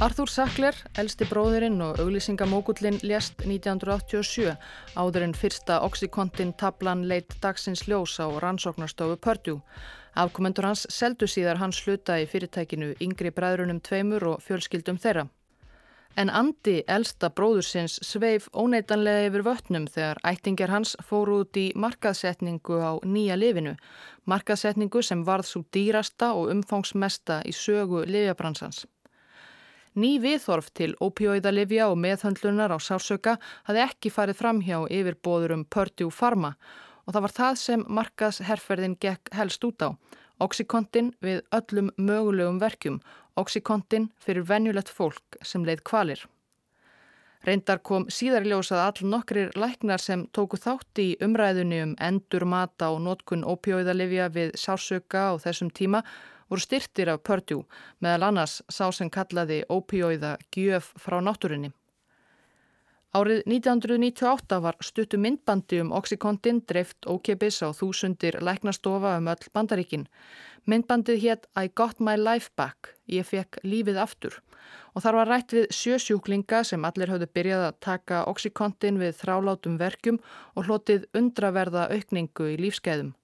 Arthur 0.00 0.30
Sackler, 0.32 0.76
elsti 0.96 1.26
bróðurinn 1.28 1.74
og 1.84 1.98
auglýsingamókullin 2.00 2.94
lést 3.04 3.42
1987 3.44 4.54
áður 4.96 5.24
en 5.26 5.34
fyrsta 5.36 5.74
Oxycontin 5.84 6.54
tablan 6.56 7.02
leitt 7.10 7.34
dagsins 7.42 7.82
ljós 7.84 8.14
á 8.16 8.32
rannsóknarstofu 8.40 9.18
Purdue. 9.20 9.60
Afkomendur 10.16 10.64
hans 10.64 10.86
seldu 10.88 11.26
síðar 11.28 11.60
hans 11.60 11.82
sluta 11.84 12.16
í 12.16 12.24
fyrirtækinu 12.24 12.94
yngri 12.96 13.28
bræðrunum 13.28 13.82
tveimur 13.84 14.24
og 14.30 14.40
fjölskyldum 14.46 14.96
þeirra. 15.02 15.26
En 16.16 16.32
Andi, 16.32 16.78
elsta 16.88 17.28
bróðursins, 17.28 17.98
sveif 18.00 18.46
óneitanlega 18.56 19.26
yfir 19.28 19.44
vötnum 19.50 19.84
þegar 19.84 20.22
ættingar 20.30 20.72
hans 20.72 20.94
fóru 21.10 21.42
út 21.42 21.60
í 21.60 21.66
markaðsetningu 21.76 22.80
á 22.80 22.96
nýja 23.04 23.36
lifinu. 23.36 23.76
Markaðsetningu 24.24 25.04
sem 25.04 25.26
varð 25.28 25.50
svo 25.50 25.62
dýrasta 25.76 26.32
og 26.32 26.48
umfangsmesta 26.56 27.42
í 27.44 27.52
sögu 27.52 28.06
lifjabransans. 28.08 28.86
Ný 29.98 30.20
viðhorf 30.22 30.68
til 30.70 30.92
opioidalifja 31.02 31.88
og 31.90 31.96
meðhöndlunar 31.98 32.70
á 32.70 32.78
sársöka 32.78 33.38
hafði 33.66 33.82
ekki 33.82 34.12
farið 34.14 34.38
fram 34.38 34.60
hjá 34.62 34.84
yfirbóðurum 34.86 35.64
Purdue 35.66 36.14
Pharma 36.14 36.52
og 37.06 37.14
það 37.16 37.24
var 37.24 37.34
það 37.34 37.56
sem 37.58 37.82
markaðsherrferðin 37.98 38.94
gekk 39.02 39.32
helst 39.34 39.64
út 39.66 39.82
á. 39.82 39.90
Oxycontin 40.38 41.10
við 41.20 41.42
öllum 41.50 41.90
mögulegum 41.98 42.60
verkjum, 42.62 43.00
Oxycontin 43.34 44.12
fyrir 44.22 44.46
venjulegt 44.46 44.88
fólk 44.94 45.40
sem 45.42 45.66
leið 45.66 45.82
kvalir. 45.82 46.22
Reyndar 47.42 47.80
kom 47.82 48.04
síðar 48.12 48.44
ljósað 48.46 48.82
all 48.84 49.10
nokkrir 49.10 49.54
læknar 49.58 49.98
sem 49.98 50.26
tóku 50.30 50.58
þátt 50.60 51.00
í 51.02 51.14
umræðunni 51.24 51.78
um 51.82 51.94
endur 51.98 52.44
mata 52.44 52.92
og 52.94 53.00
nótkun 53.02 53.46
opioidalifja 53.48 54.28
við 54.30 54.52
sársöka 54.60 55.32
á 55.32 55.40
þessum 55.40 55.72
tíma 55.72 56.04
voru 56.50 56.64
styrtir 56.64 57.10
af 57.12 57.22
Purdue 57.22 57.64
meðal 58.02 58.28
annars 58.28 58.60
sá 58.68 58.90
sem 58.92 59.10
kallaði 59.10 59.62
opioida 59.68 60.36
gjöf 60.50 60.92
frá 60.98 61.20
náttúrunni. 61.22 61.70
Árið 63.10 63.40
1998 63.50 64.60
var 64.62 64.76
stuttu 64.86 65.18
myndbandi 65.18 65.80
um 65.82 65.90
Oxycontin 65.98 66.60
dreift 66.62 67.08
ókipis 67.10 67.58
á 67.66 67.74
þúsundir 67.74 68.38
læknastofa 68.38 69.16
um 69.18 69.32
öll 69.32 69.48
bandaríkin. 69.54 70.06
Myndbandið 70.66 71.18
hétt 71.24 71.48
I 71.58 71.72
got 71.74 71.98
my 71.98 72.14
life 72.14 72.52
back, 72.54 72.94
ég 73.10 73.26
fekk 73.26 73.58
lífið 73.64 73.98
aftur 73.98 74.38
og 74.94 75.04
þar 75.04 75.18
var 75.20 75.30
rætt 75.30 75.54
við 75.54 75.70
sjösjúklinga 75.74 76.62
sem 76.66 76.84
allir 76.86 77.10
höfðu 77.12 77.28
byrjað 77.34 77.64
að 77.68 77.78
taka 77.86 78.24
Oxycontin 78.30 79.00
við 79.02 79.16
þrálátum 79.20 79.78
verkjum 79.80 80.20
og 80.54 80.66
hlotið 80.66 81.06
undraverða 81.16 81.88
aukningu 81.94 82.50
í 82.54 82.58
lífskeiðum. 82.60 83.14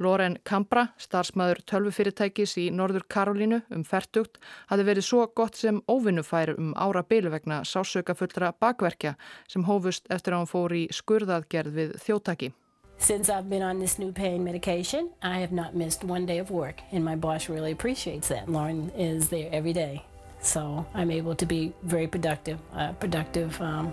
Loren 0.00 0.38
Kambra, 0.42 0.88
starfsmæður 0.98 1.60
tölvufyrirtækis 1.70 2.56
í 2.58 2.64
Norður 2.74 3.04
Karolínu 3.06 3.60
um 3.74 3.84
færtugt, 3.86 4.40
hafi 4.66 4.86
verið 4.86 5.06
svo 5.06 5.26
gott 5.36 5.54
sem 5.60 5.78
óvinnufæri 5.86 6.56
um 6.58 6.72
ára 6.74 7.04
byli 7.06 7.30
vegna 7.30 7.60
sásaukafullra 7.62 8.52
bakverkja 8.58 9.14
sem 9.46 9.64
hófust 9.68 10.10
eftir 10.10 10.34
að 10.34 10.42
hann 10.42 10.50
fór 10.50 10.74
í 10.74 10.84
skurðaðgerð 10.90 11.78
við 11.78 11.94
þjóttaki. 12.02 12.50
Since 12.98 13.30
I've 13.30 13.48
been 13.48 13.62
on 13.62 13.78
this 13.78 13.98
new 13.98 14.12
pain 14.12 14.42
medication, 14.44 15.10
I 15.22 15.38
have 15.38 15.52
not 15.52 15.74
missed 15.74 16.04
one 16.04 16.26
day 16.26 16.38
of 16.38 16.50
work 16.50 16.82
and 16.92 17.04
my 17.04 17.16
boss 17.16 17.48
really 17.48 17.72
appreciates 17.72 18.28
that. 18.28 18.48
Lauren 18.48 18.90
is 18.96 19.28
there 19.28 19.48
every 19.52 19.72
day, 19.72 20.02
so 20.40 20.86
I'm 20.94 21.10
able 21.10 21.36
to 21.36 21.46
be 21.46 21.72
very 21.82 22.06
productive, 22.06 22.58
a 22.74 22.92
productive 22.94 23.60
um, 23.60 23.92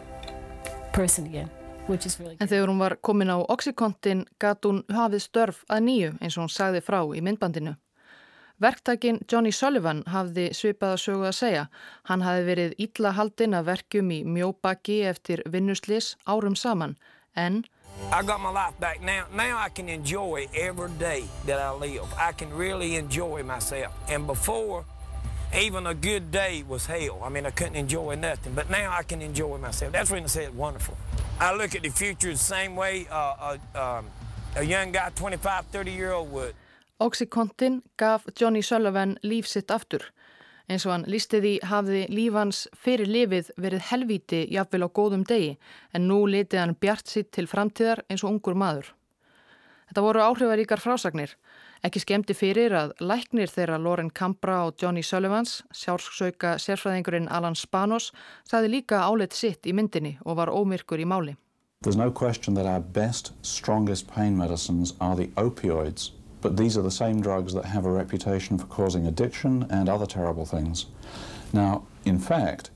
person 0.94 1.26
again. 1.26 1.50
En 1.90 2.48
þegar 2.48 2.70
hún 2.70 2.80
var 2.80 2.98
komin 3.02 3.32
á 3.34 3.38
Oxycontin 3.42 4.26
gat 4.40 4.66
hún 4.66 4.84
hafið 4.92 5.24
störf 5.26 5.64
að 5.68 5.86
nýju 5.88 6.12
eins 6.22 6.38
og 6.38 6.46
hún 6.46 6.54
sagði 6.54 6.84
frá 6.86 7.02
í 7.16 7.24
myndbandinu. 7.26 7.76
Verktakin 8.62 9.20
Johnny 9.26 9.52
Sullivan 9.52 10.04
hafði 10.14 10.52
svipað 10.54 10.96
að 10.96 11.02
sögu 11.04 11.26
að 11.26 11.38
segja. 11.40 11.64
Hann 12.06 12.22
hafði 12.22 12.44
verið 12.46 12.76
ítla 12.86 13.16
haldinn 13.18 13.58
að 13.58 13.72
verkjum 13.72 14.12
í 14.14 14.20
mjóbaki 14.24 15.02
eftir 15.10 15.42
vinnuslis 15.50 16.14
árum 16.30 16.56
saman 16.56 16.98
en 17.36 17.64
I 18.12 18.24
got 18.24 18.42
my 18.42 18.50
life 18.50 18.80
back 18.80 19.02
now. 19.02 19.26
Now 19.34 19.58
I 19.58 19.70
can 19.70 19.90
enjoy 19.90 20.48
every 20.54 20.92
day 21.00 21.24
that 21.46 21.60
I 21.60 21.72
live. 21.72 22.06
I 22.18 22.32
can 22.32 22.50
really 22.54 22.96
enjoy 22.96 23.44
myself. 23.44 23.94
And 24.10 24.28
before, 24.28 24.86
even 25.56 25.88
a 25.88 25.94
good 25.94 26.32
day 26.32 26.64
was 26.68 26.86
hell. 26.86 27.22
I 27.24 27.30
mean, 27.30 27.46
I 27.46 27.52
couldn't 27.52 27.76
enjoy 27.76 28.16
nothing. 28.16 28.54
But 28.54 28.70
now 28.70 28.96
I 28.98 29.04
can 29.04 29.22
enjoy 29.22 29.58
myself. 29.58 29.92
That's 29.92 30.12
when 30.12 30.24
I 30.24 30.28
say 30.28 30.46
it's 30.46 30.56
wonderful. 30.56 30.98
I 31.40 31.54
look 31.56 31.76
at 31.76 31.84
the 31.84 31.90
future 31.90 32.32
the 32.32 32.38
same 32.38 32.76
way 32.76 33.08
uh, 33.12 33.58
uh, 33.76 34.00
um, 34.00 34.06
a 34.56 34.64
young 34.64 34.92
guy, 34.92 35.10
25, 35.16 35.66
30 35.66 35.92
year 35.92 36.12
old 36.14 36.32
would. 36.32 36.56
Oxycontin 37.00 37.82
gaf 37.98 38.26
Johnny 38.36 38.62
Sullivan 38.62 39.18
líf 39.24 39.48
sitt 39.48 39.72
aftur. 39.72 40.12
Eins 40.70 40.86
og 40.86 40.94
hann 40.94 41.06
lístiði 41.10 41.58
hafði 41.66 42.06
lífans 42.14 42.68
fyrir 42.78 43.10
lifið 43.10 43.50
verið 43.60 43.88
helvíti 43.90 44.42
jafnvel 44.54 44.86
á 44.86 44.90
góðum 44.94 45.24
degi 45.28 45.56
en 45.98 46.06
nú 46.08 46.22
litið 46.30 46.62
hann 46.62 46.76
bjart 46.80 47.10
sitt 47.10 47.32
til 47.36 47.50
framtíðar 47.50 48.04
eins 48.08 48.24
og 48.24 48.36
ungur 48.36 48.56
maður. 48.56 48.94
Þetta 49.90 50.06
voru 50.06 50.22
áhrifaríkar 50.24 50.80
frásagnir. 50.80 51.34
Ekki 51.82 51.98
skemmti 52.04 52.36
fyrir 52.38 52.76
að 52.78 52.92
læknir 53.02 53.50
þeirra 53.50 53.80
Loren 53.82 54.12
Kambra 54.14 54.60
og 54.68 54.76
Johnny 54.78 55.02
Sullivans, 55.02 55.64
sjársauka 55.74 56.52
sérfræðingurinn 56.62 57.26
Alan 57.34 57.58
Spanos, 57.58 58.12
sagði 58.46 58.70
líka 58.76 59.00
áleitt 59.02 59.34
sitt 59.34 59.66
í 59.66 59.74
myndinni 59.74 60.12
og 60.22 60.38
var 60.38 60.52
ómyrkur 60.54 61.02
í 61.02 61.08
máli. 61.10 61.34
There's 61.82 61.98
no 61.98 62.12
question 62.12 62.54
that 62.54 62.68
our 62.70 62.80
best, 62.80 63.34
strongest 63.42 64.06
pain 64.06 64.38
medicines 64.38 64.94
are 65.02 65.16
the 65.16 65.32
opioids, 65.42 66.12
but 66.44 66.56
these 66.56 66.78
are 66.78 66.84
the 66.84 66.94
same 66.94 67.20
drugs 67.20 67.56
that 67.56 67.66
have 67.66 67.88
a 67.88 67.92
reputation 67.92 68.60
for 68.60 68.68
causing 68.68 69.08
addiction 69.08 69.66
and 69.72 69.90
other 69.90 70.06
terrible 70.06 70.46
things. 70.46 70.86
Now, 71.52 71.82
in 72.06 72.20
fact, 72.20 72.70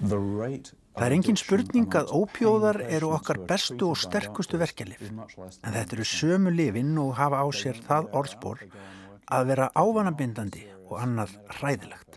the 0.00 0.20
rate 0.20 0.70
Það 0.96 1.06
er 1.06 1.12
engin 1.12 1.36
spurning 1.36 1.94
að 1.98 2.12
ópjóðar 2.16 2.78
eru 2.88 3.10
okkar 3.12 3.42
bestu 3.44 3.90
og 3.90 3.98
sterkustu 4.00 4.56
verkelif, 4.56 5.02
en 5.04 5.74
þetta 5.74 5.96
eru 5.98 6.06
sömu 6.08 6.52
lifin 6.54 6.94
og 7.02 7.10
hafa 7.18 7.42
á 7.44 7.46
sér 7.52 7.82
það 7.84 8.08
orðspor 8.16 8.62
að 9.36 9.50
vera 9.50 9.66
ávanabindandi 9.76 10.62
og 10.86 10.94
annað 11.02 11.34
ræðilegt. 11.58 12.16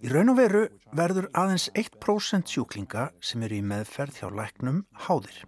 Í 0.00 0.12
raun 0.12 0.32
og 0.32 0.38
veru 0.40 0.62
verður 0.96 1.28
aðeins 1.36 1.66
1% 1.76 2.54
sjúklinga 2.54 3.10
sem 3.20 3.44
eru 3.44 3.60
í 3.60 3.66
meðferð 3.68 4.22
hjá 4.22 4.26
læknum 4.32 4.80
háðir. 5.04 5.44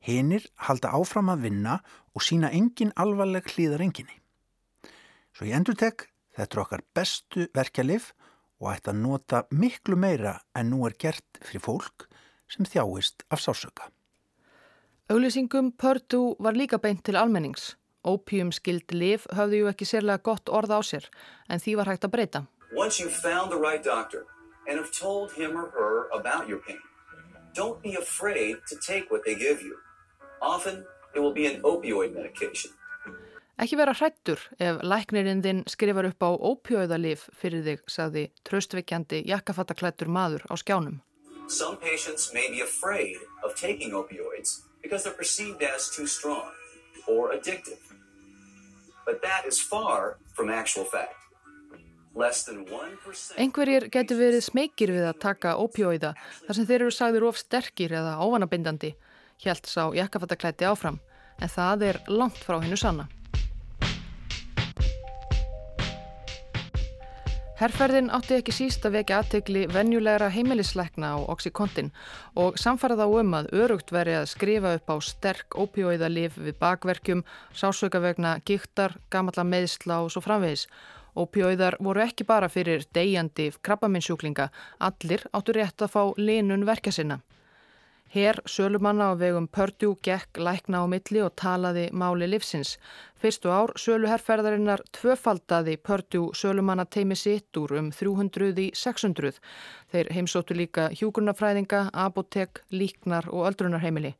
Hinnir 0.00 0.48
halda 0.66 0.94
áfram 0.96 1.30
að 1.34 1.44
vinna 1.50 1.78
og 2.16 2.24
sína 2.24 2.48
engin 2.48 2.96
alvarleg 2.96 3.44
hlýðar 3.52 3.84
enginni. 3.84 4.16
Svo 5.36 5.48
ég 5.48 5.60
endur 5.60 5.76
tek, 5.76 6.08
þetta 6.32 6.56
eru 6.56 6.64
okkar 6.64 6.88
bestu 6.96 7.46
verkelif 7.52 8.14
og 8.62 8.70
ætti 8.70 8.92
að 8.92 9.00
nota 9.02 9.42
miklu 9.50 9.98
meira 9.98 10.36
en 10.54 10.70
nú 10.70 10.86
er 10.86 10.94
gert 10.94 11.42
fyrir 11.42 11.64
fólk 11.64 12.06
sem 12.52 12.68
þjáist 12.68 13.24
af 13.30 13.42
sásöka. 13.42 13.90
Auglýsingum 15.10 15.72
Pördu 15.76 16.36
var 16.38 16.54
líka 16.54 16.78
beint 16.78 17.02
til 17.04 17.16
almennings. 17.16 17.74
Ópjumskild 18.06 18.94
liv 18.94 19.26
höfðu 19.34 19.58
ju 19.62 19.70
ekki 19.70 19.86
sérlega 19.86 20.22
gott 20.22 20.48
orð 20.48 20.74
á 20.74 20.80
sér, 20.82 21.04
en 21.48 21.58
því 21.58 21.76
var 21.78 21.90
hægt 21.90 22.06
að 22.06 22.14
breyta. 22.14 22.40
Once 22.74 22.98
you've 23.00 23.18
found 23.28 23.50
the 23.50 23.58
right 23.58 23.82
doctor 23.84 24.24
and 24.68 24.78
have 24.78 24.90
told 24.92 25.32
him 25.32 25.56
or 25.56 25.70
her 25.70 26.08
about 26.18 26.48
your 26.48 26.60
pain, 26.66 26.80
don't 27.54 27.82
be 27.82 27.94
afraid 27.94 28.56
to 28.70 28.76
take 28.76 29.10
what 29.10 29.22
they 29.24 29.34
give 29.34 29.62
you. 29.62 29.76
Often 30.40 30.84
it 31.14 31.20
will 31.20 31.34
be 31.34 31.46
an 31.46 31.62
opioid 31.62 32.14
medication. 32.14 32.70
Ekki 33.62 33.76
vera 33.78 33.92
hrættur 33.94 34.40
ef 34.58 34.80
læknirinn 34.82 35.42
þinn 35.44 35.60
skrifar 35.70 36.08
upp 36.08 36.24
á 36.26 36.30
ópjóðalif 36.34 37.28
fyrir 37.38 37.62
þig, 37.62 37.84
sagði 37.86 38.24
tröstveikjandi 38.48 39.20
jakkafattaklættur 39.30 40.10
maður 40.10 40.42
á 40.50 40.58
skjánum. 40.58 40.98
Some 41.46 41.76
patients 41.78 42.32
may 42.34 42.50
be 42.50 42.62
afraid 42.64 43.22
of 43.44 43.54
taking 43.54 43.94
opioids 43.94 44.66
because 44.82 45.04
they're 45.04 45.14
perceived 45.14 45.62
as 45.62 45.90
too 45.94 46.08
strong 46.08 46.50
or 47.06 47.30
addictive. 47.36 47.78
But 49.06 49.22
that 49.22 49.46
is 49.46 49.60
far 49.60 50.18
from 50.34 50.50
actual 50.50 50.84
fact. 50.84 51.22
Engverjir 53.40 53.86
getur 53.88 54.18
verið 54.18 54.42
smekir 54.44 54.90
við 54.92 55.06
að 55.08 55.22
taka 55.22 55.54
ópjóiða 55.56 56.12
þar 56.18 56.58
sem 56.58 56.66
þeir 56.68 56.82
eru 56.82 56.92
sagður 56.92 57.30
of 57.30 57.38
sterkir 57.40 57.94
eða 58.02 58.18
óvanabindandi, 58.20 58.92
hjælt 59.40 59.70
sá 59.70 59.86
jakkafattaklætti 59.96 60.68
áfram, 60.68 61.00
en 61.40 61.48
það 61.48 61.88
er 61.88 62.02
langt 62.12 62.36
frá 62.44 62.58
hennu 62.60 62.76
sanna. 62.76 63.08
Herrferðin 67.62 68.08
átti 68.10 68.34
ekki 68.40 68.50
síst 68.50 68.82
að 68.88 68.96
vekja 68.96 69.20
aðtegli 69.22 69.60
venjulegra 69.70 70.32
heimilisleikna 70.34 71.12
á 71.14 71.18
Oxycontin 71.30 71.92
og 72.42 72.56
samfara 72.58 72.96
þá 72.98 73.04
um 73.20 73.36
að 73.38 73.52
örugt 73.54 73.92
veri 73.94 74.16
að 74.18 74.26
skrifa 74.32 74.72
upp 74.80 74.90
á 74.90 74.96
sterk 75.06 75.54
ópjóiðalif 75.54 76.40
við 76.42 76.56
bakverkjum, 76.58 77.22
sásökavegna, 77.54 78.32
gíktar, 78.42 78.96
gamalla 79.14 79.46
meðsla 79.46 80.00
og 80.02 80.10
svo 80.10 80.24
framvegis. 80.24 80.66
Ópjóiðar 81.14 81.78
voru 81.78 82.02
ekki 82.02 82.26
bara 82.26 82.50
fyrir 82.50 82.82
degjandi 82.98 83.52
krabbaminsjúklinga, 83.62 84.48
allir 84.82 85.22
áttu 85.30 85.54
rétt 85.54 85.86
að 85.86 85.94
fá 85.94 86.02
linun 86.18 86.66
verkja 86.66 86.98
sinna. 86.98 87.22
Her 88.12 88.36
sölumanna 88.44 89.06
á 89.08 89.16
vegum 89.16 89.46
Pördjú 89.48 89.94
gekk 90.04 90.36
lækna 90.36 90.82
á 90.82 90.86
milli 90.86 91.22
og 91.24 91.32
talaði 91.32 91.86
máli 91.96 92.26
livsins. 92.28 92.74
Fyrstu 93.16 93.48
ár 93.48 93.72
söluherrferðarinnar 93.80 94.82
tvöfaldaði 94.92 95.78
Pördjú 95.80 96.26
sölumanna 96.36 96.84
teimi 96.84 97.16
sitt 97.16 97.56
úr 97.56 97.72
um 97.78 97.88
300 97.88 98.52
í 98.60 98.68
600. 98.76 99.40
Þeir 99.88 100.12
heimsóttu 100.12 100.52
líka 100.52 100.90
hjúgrunafræðinga, 100.92 101.88
apotek, 102.04 102.60
líknar 102.68 103.32
og 103.32 103.48
öldrunarheimili. 103.48 104.12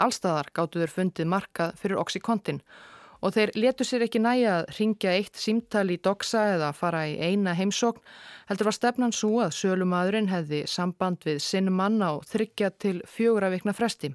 Allstaðar 0.00 0.48
gáttu 0.56 0.80
þeir 0.80 0.96
fundið 0.96 1.32
markað 1.36 1.76
fyrir 1.82 2.00
Oxycontin 2.00 2.64
og 2.64 2.93
þeir 3.32 3.54
letu 3.56 3.84
sér 3.88 4.02
ekki 4.04 4.20
næja 4.20 4.58
að 4.58 4.66
ringja 4.78 5.14
eitt 5.16 5.38
símtal 5.40 5.86
í 5.88 5.96
doksa 5.96 6.42
eða 6.58 6.72
fara 6.76 7.06
í 7.08 7.14
eina 7.16 7.54
heimsókn, 7.56 8.02
heldur 8.50 8.68
var 8.68 8.76
stefnan 8.76 9.14
svo 9.16 9.38
að 9.46 9.54
sölumadurinn 9.56 10.28
hefði 10.28 10.64
samband 10.68 11.24
við 11.24 11.40
sinn 11.40 11.72
mann 11.72 12.02
á 12.04 12.20
þryggja 12.28 12.70
til 12.84 12.98
fjögur 13.08 13.48
af 13.48 13.54
vikna 13.56 13.72
fresti. 13.72 14.12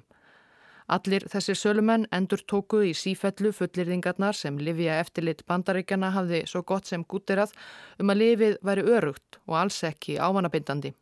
Allir 0.90 1.26
þessir 1.30 1.58
sölumenn 1.58 2.06
endur 2.14 2.40
tókuð 2.50 2.88
í 2.88 2.94
sífellu 2.98 3.50
fullirðingarnar 3.54 4.34
sem 4.34 4.56
Livia 4.58 5.00
eftirlit 5.02 5.44
bandaríkjana 5.46 6.14
hafði 6.14 6.44
svo 6.50 6.62
gott 6.66 6.90
sem 6.90 7.02
gútirað 7.02 7.54
um 7.98 8.10
að 8.10 8.22
lifið 8.22 8.58
væri 8.66 8.88
örugt 8.96 9.38
og 9.46 9.58
alls 9.64 9.82
ekki 9.86 10.18
ávanabindandi. 10.18 10.94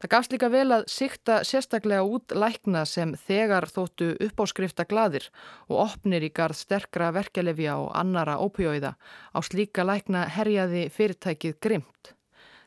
Það 0.00 0.10
gafst 0.14 0.32
líka 0.32 0.48
vel 0.48 0.72
að 0.72 0.86
sikta 0.88 1.34
sérstaklega 1.44 2.04
út 2.08 2.32
lækna 2.32 2.86
sem 2.88 3.10
þegar 3.20 3.66
þóttu 3.68 4.06
uppáskrifta 4.24 4.86
gladir 4.88 5.26
og 5.68 5.82
opnir 5.82 6.24
í 6.24 6.30
garð 6.32 6.56
sterkra 6.56 7.10
verkelefja 7.12 7.74
og 7.82 7.90
annara 8.00 8.38
ópjóiða. 8.40 8.94
Á 9.36 9.38
slíka 9.44 9.84
lækna 9.84 10.24
herjaði 10.32 10.86
fyrirtækið 10.94 11.60
grimt. 11.60 12.14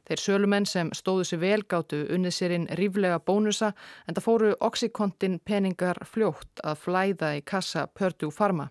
Þeir 0.05 0.21
sölumenn 0.21 0.69
sem 0.69 0.93
stóðu 0.93 1.25
sér 1.25 1.41
vel 1.41 1.63
gáttu 1.73 2.03
unnið 2.13 2.37
sérinn 2.37 2.69
ríflega 2.77 3.17
bónusa 3.17 3.71
en 4.05 4.13
það 4.13 4.25
fóru 4.27 4.53
oxykontin 4.69 5.39
peningar 5.41 6.03
fljótt 6.05 6.61
að 6.61 6.81
flæða 6.85 7.33
í 7.39 7.41
kassa 7.41 7.87
Purdue 7.87 8.29
Pharma. 8.29 8.69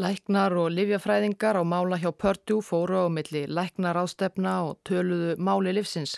Læknar 0.00 0.54
og 0.56 0.70
livjafræðingar 0.72 1.58
á 1.60 1.62
mála 1.68 1.98
hjá 2.00 2.08
Purdue 2.16 2.64
fóru 2.64 3.04
á 3.04 3.12
milli 3.12 3.42
læknaráðstefna 3.44 4.54
og 4.64 4.78
töluðu 4.88 5.34
máli 5.36 5.74
livsins. 5.76 6.14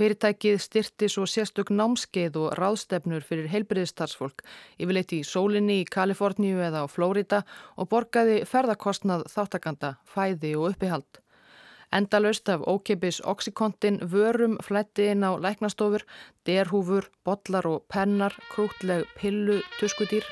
Fyrirtækið 0.00 0.56
styrti 0.64 1.10
svo 1.12 1.26
sérstök 1.28 1.68
námskeið 1.68 2.38
og 2.40 2.56
ráðstefnur 2.56 3.20
fyrir 3.20 3.50
heilbriðistarsfólk 3.52 4.40
yfirleitt 4.80 5.12
í 5.12 5.20
sólinni 5.28 5.82
í 5.82 5.84
Kaliforníu 5.84 6.64
eða 6.70 6.84
á 6.84 6.86
Flórida 6.88 7.42
og 7.76 7.92
borgaði 7.92 8.40
ferðarkostnað 8.48 9.28
þáttakanda, 9.28 9.98
fæði 10.08 10.56
og 10.56 10.72
uppihald. 10.72 11.20
Endalaust 11.92 12.48
af 12.48 12.64
ókeipis 12.64 13.20
oxykontin 13.20 14.00
vörum 14.08 14.56
flætti 14.64 15.12
inn 15.12 15.24
á 15.24 15.36
læknastofur, 15.36 16.08
derhúfur, 16.48 17.12
botlar 17.24 17.68
og 17.68 17.84
pennar, 17.92 18.32
krútleg 18.52 19.04
pillu, 19.20 19.60
tuskudýr. 19.80 20.24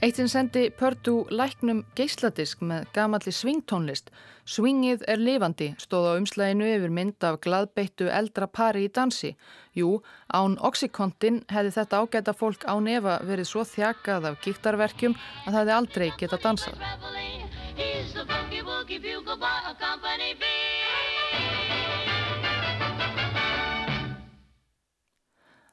Eitt 0.00 0.16
sinn 0.16 0.30
sendi 0.32 0.70
Pördu 0.72 1.26
læknum 1.28 1.82
geysladisk 1.92 2.62
með 2.64 2.86
gamalli 2.94 3.32
svingtónlist. 3.36 4.06
Svingið 4.48 5.02
er 5.12 5.20
lifandi, 5.20 5.74
stóð 5.76 6.06
á 6.08 6.12
umslæginu 6.16 6.64
yfir 6.64 6.94
mynd 6.96 7.26
af 7.28 7.36
gladbeittu 7.44 8.08
eldra 8.08 8.48
pari 8.48 8.86
í 8.86 8.92
dansi. 8.96 9.34
Jú, 9.76 10.00
án 10.32 10.56
Oxycontin 10.64 11.42
hefði 11.52 11.74
þetta 11.76 12.00
ágæta 12.00 12.32
fólk 12.32 12.64
án 12.64 12.88
Eva 12.88 13.18
verið 13.28 13.50
svo 13.50 13.66
þjakað 13.68 14.30
af 14.30 14.40
gíktarverkjum 14.46 15.18
að 15.20 15.52
það 15.52 15.60
hefði 15.60 15.76
aldrei 15.76 16.08
getað 16.16 16.44
dansað. 16.48 16.76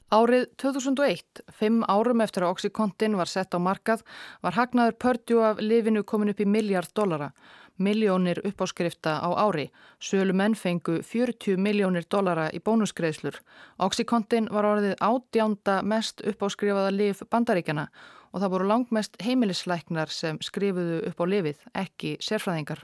Árið 0.08 0.46
2001, 0.56 1.42
fimm 1.52 1.82
árum 1.84 2.22
eftir 2.24 2.46
að 2.46 2.54
Oxycontin 2.54 3.18
var 3.20 3.28
sett 3.28 3.52
á 3.52 3.60
markað, 3.60 4.06
var 4.40 4.56
hagnaður 4.56 4.96
Purdue 5.04 5.44
af 5.44 5.60
lifinu 5.60 6.06
komin 6.08 6.32
upp 6.32 6.40
í 6.40 6.48
miljard 6.48 6.94
dollara. 6.96 7.34
Miljónir 7.76 8.40
uppáskrifta 8.48 9.18
á 9.20 9.30
ári. 9.36 9.68
Sölu 10.00 10.32
menn 10.32 10.56
fengu 10.56 11.02
40 11.04 11.60
miljónir 11.60 12.08
dollara 12.08 12.48
í 12.56 12.64
bónusgreðslur. 12.64 13.36
Oxycontin 13.84 14.48
var 14.48 14.70
orðið 14.72 14.96
átjánda 15.04 15.82
mest 15.84 16.24
uppáskrifaða 16.24 16.96
lif 16.96 17.26
bandaríkjana 17.28 17.90
og 18.32 18.40
það 18.40 18.54
voru 18.56 18.72
langmest 18.72 19.20
heimilisleiknar 19.20 20.08
sem 20.08 20.40
skrifuðu 20.40 21.04
upp 21.12 21.20
á 21.20 21.26
lifið, 21.28 21.60
ekki 21.76 22.16
sérfræðingar. 22.24 22.80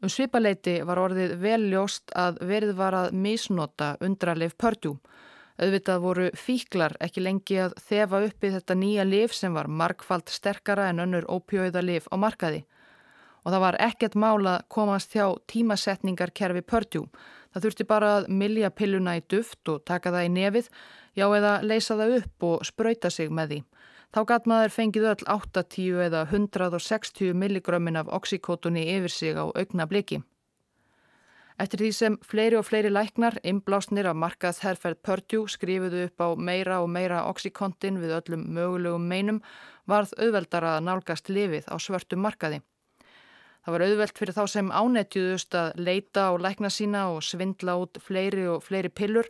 Um 0.00 0.08
svipaleiti 0.08 0.80
var 0.80 0.96
orðið 0.96 1.36
veljóst 1.44 2.16
að 2.16 2.40
verið 2.40 2.78
var 2.80 2.96
að 2.96 3.12
misnota 3.12 3.98
undralif 4.00 4.56
Purdue. 4.56 4.96
Auðvitað 5.60 5.98
voru 6.00 6.26
fíklar 6.40 6.94
ekki 7.04 7.20
lengi 7.20 7.58
að 7.60 7.74
þefa 7.84 8.22
uppi 8.30 8.50
þetta 8.54 8.76
nýja 8.80 9.04
lif 9.04 9.34
sem 9.36 9.52
var 9.52 9.68
markfald 9.68 10.30
sterkara 10.32 10.86
en 10.88 11.02
önnur 11.04 11.26
ópjóiða 11.28 11.82
lif 11.84 12.06
á 12.08 12.16
markaði. 12.16 12.62
Og 13.44 13.52
það 13.52 13.64
var 13.64 13.78
ekkert 13.84 14.16
mála 14.16 14.54
komast 14.72 15.12
hjá 15.12 15.26
tímasetningarkerfi 15.52 16.64
Purdue. 16.64 17.10
Það 17.52 17.66
þurfti 17.66 17.86
bara 17.92 18.14
að 18.16 18.30
milja 18.40 18.70
pilluna 18.70 19.18
í 19.18 19.24
duft 19.28 19.68
og 19.68 19.84
taka 19.84 20.14
það 20.14 20.28
í 20.28 20.32
nefið, 20.38 20.72
já 21.18 21.26
eða 21.28 21.52
leysa 21.66 21.98
það 22.00 22.16
upp 22.20 22.48
og 22.48 22.66
spröyta 22.68 23.12
sig 23.12 23.28
með 23.28 23.52
því. 23.52 23.62
Þá 24.10 24.20
gatt 24.32 24.48
maður 24.50 24.74
fengið 24.74 25.08
öll 25.12 25.28
80 25.36 26.04
eða 26.06 26.24
160 26.30 27.36
milligrömmin 27.36 28.00
af 28.00 28.08
oxykótunni 28.08 28.88
yfir 28.96 29.12
sig 29.12 29.36
á 29.36 29.44
augna 29.44 29.86
bliki. 29.86 30.22
Eftir 31.60 31.82
því 31.82 31.88
sem 31.92 32.14
fleiri 32.24 32.56
og 32.56 32.64
fleiri 32.64 32.88
læknar, 32.88 33.34
inblásnir 33.44 34.06
af 34.08 34.16
markað 34.16 34.62
herrferð 34.64 35.02
Purdue 35.04 35.50
skrifuðu 35.52 36.06
upp 36.06 36.22
á 36.24 36.28
meira 36.40 36.78
og 36.80 36.88
meira 36.88 37.26
oxykontin 37.28 37.98
við 38.00 38.14
öllum 38.16 38.46
mögulegum 38.56 39.04
meinum, 39.04 39.42
varð 39.84 40.14
auðveldar 40.16 40.64
að 40.70 40.86
nálgast 40.88 41.28
lifið 41.28 41.68
á 41.68 41.76
svörtum 41.76 42.24
markaði. 42.24 42.62
Það 43.60 43.76
var 43.76 43.84
auðveld 43.84 44.16
fyrir 44.16 44.38
þá 44.38 44.42
sem 44.48 44.72
ánetjuðust 44.72 45.60
að 45.60 45.84
leita 45.84 46.30
á 46.32 46.40
lækna 46.40 46.72
sína 46.72 47.06
og 47.12 47.20
svindla 47.28 47.76
út 47.82 48.00
fleiri 48.00 48.48
og 48.48 48.64
fleiri 48.64 48.88
pillur 48.88 49.28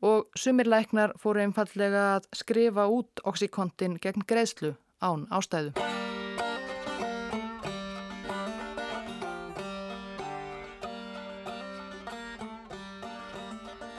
og 0.00 0.32
sumir 0.40 0.72
læknar 0.72 1.18
fóru 1.20 1.44
einfallega 1.44 2.14
að 2.16 2.32
skrifa 2.32 2.88
út 2.88 3.20
oxykontin 3.28 4.00
gegn 4.00 4.24
greiðslu 4.24 4.72
án 5.04 5.28
ástæðu. 5.28 5.76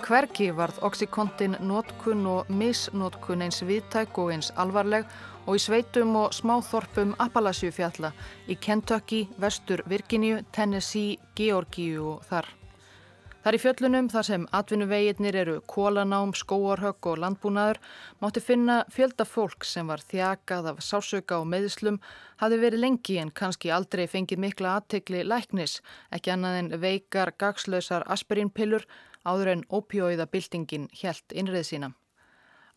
Hverki 0.10 0.48
varð 0.58 0.80
Oxycontin 0.82 1.54
nótkun 1.62 2.24
og 2.26 2.48
misnótkun 2.50 3.43
eins 3.45 3.60
viðtæk 3.62 4.15
og 4.17 4.32
eins 4.34 4.48
alvarleg 4.58 5.04
og 5.45 5.60
í 5.60 5.62
sveitum 5.62 6.15
og 6.17 6.32
smáþorpum 6.34 7.12
Appalachiufjalla 7.22 8.10
í 8.50 8.56
Kentucky, 8.58 9.28
Vestur 9.38 9.84
Virginíu, 9.86 10.39
Tennessee, 10.52 11.19
Georgíu 11.38 12.08
og 12.15 12.24
þar. 12.26 12.50
Þar 13.43 13.56
í 13.56 13.60
fjöllunum, 13.62 14.08
þar 14.10 14.26
sem 14.28 14.48
atvinnuveginnir 14.60 15.38
eru 15.43 15.54
kólanám, 15.69 16.34
skóarhögg 16.36 17.12
og 17.12 17.22
landbúnaður, 17.22 17.78
mátti 18.19 18.41
finna 18.43 18.80
fjölda 18.89 19.28
fólk 19.30 19.63
sem 19.63 19.88
var 19.88 20.02
þjakað 20.10 20.72
af 20.74 20.82
sásauka 20.84 21.38
og 21.38 21.45
meðslum, 21.54 22.02
hafi 22.41 22.58
verið 22.60 22.82
lengi 22.82 23.19
en 23.22 23.30
kannski 23.30 23.69
aldrei 23.69 24.08
fengið 24.10 24.41
mikla 24.41 24.74
aðtegli 24.80 25.22
læknis, 25.22 25.78
ekki 26.10 26.34
annað 26.34 26.60
en 26.63 26.74
veikar, 26.82 27.32
gagslausar 27.38 28.10
aspirínpillur, 28.10 28.89
áður 29.25 29.53
en 29.53 29.65
ópjóiðabildingin 29.69 30.89
helt 31.01 31.36
innrið 31.36 31.65
sína. 31.71 31.91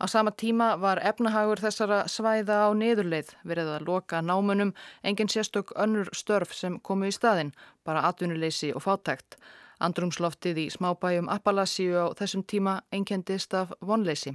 Á 0.02 0.07
sama 0.11 0.33
tíma 0.35 0.76
var 0.83 0.98
efnahagur 0.98 1.61
þessara 1.62 2.05
svæða 2.11 2.57
á 2.66 2.68
niðurleið 2.74 3.28
verið 3.46 3.68
að 3.76 3.85
loka 3.87 4.22
námunum 4.22 4.72
engin 5.07 5.31
sérstök 5.31 5.70
önnur 5.78 6.11
störf 6.12 6.55
sem 6.59 6.81
komu 6.81 7.07
í 7.07 7.14
staðin, 7.14 7.52
bara 7.87 8.02
atvinnuleysi 8.09 8.72
og 8.74 8.83
fátækt. 8.83 9.37
Andrumsloftið 9.78 10.59
í 10.64 10.70
smábæjum 10.74 11.31
Appalassíu 11.31 11.94
á 12.02 12.07
þessum 12.18 12.42
tíma 12.42 12.81
einkendist 12.90 13.55
af 13.55 13.70
vonleysi. 13.81 14.35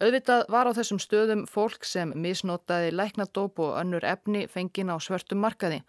Auðvitað 0.00 0.46
var 0.48 0.70
á 0.70 0.72
þessum 0.78 1.02
stöðum 1.02 1.42
fólk 1.50 1.84
sem 1.84 2.14
misnotaði 2.16 2.94
læknadóp 2.94 3.58
og 3.60 3.74
önnur 3.82 4.06
efni 4.06 4.46
fengin 4.48 4.94
á 4.94 4.96
svörtum 5.02 5.42
markaði. 5.44 5.82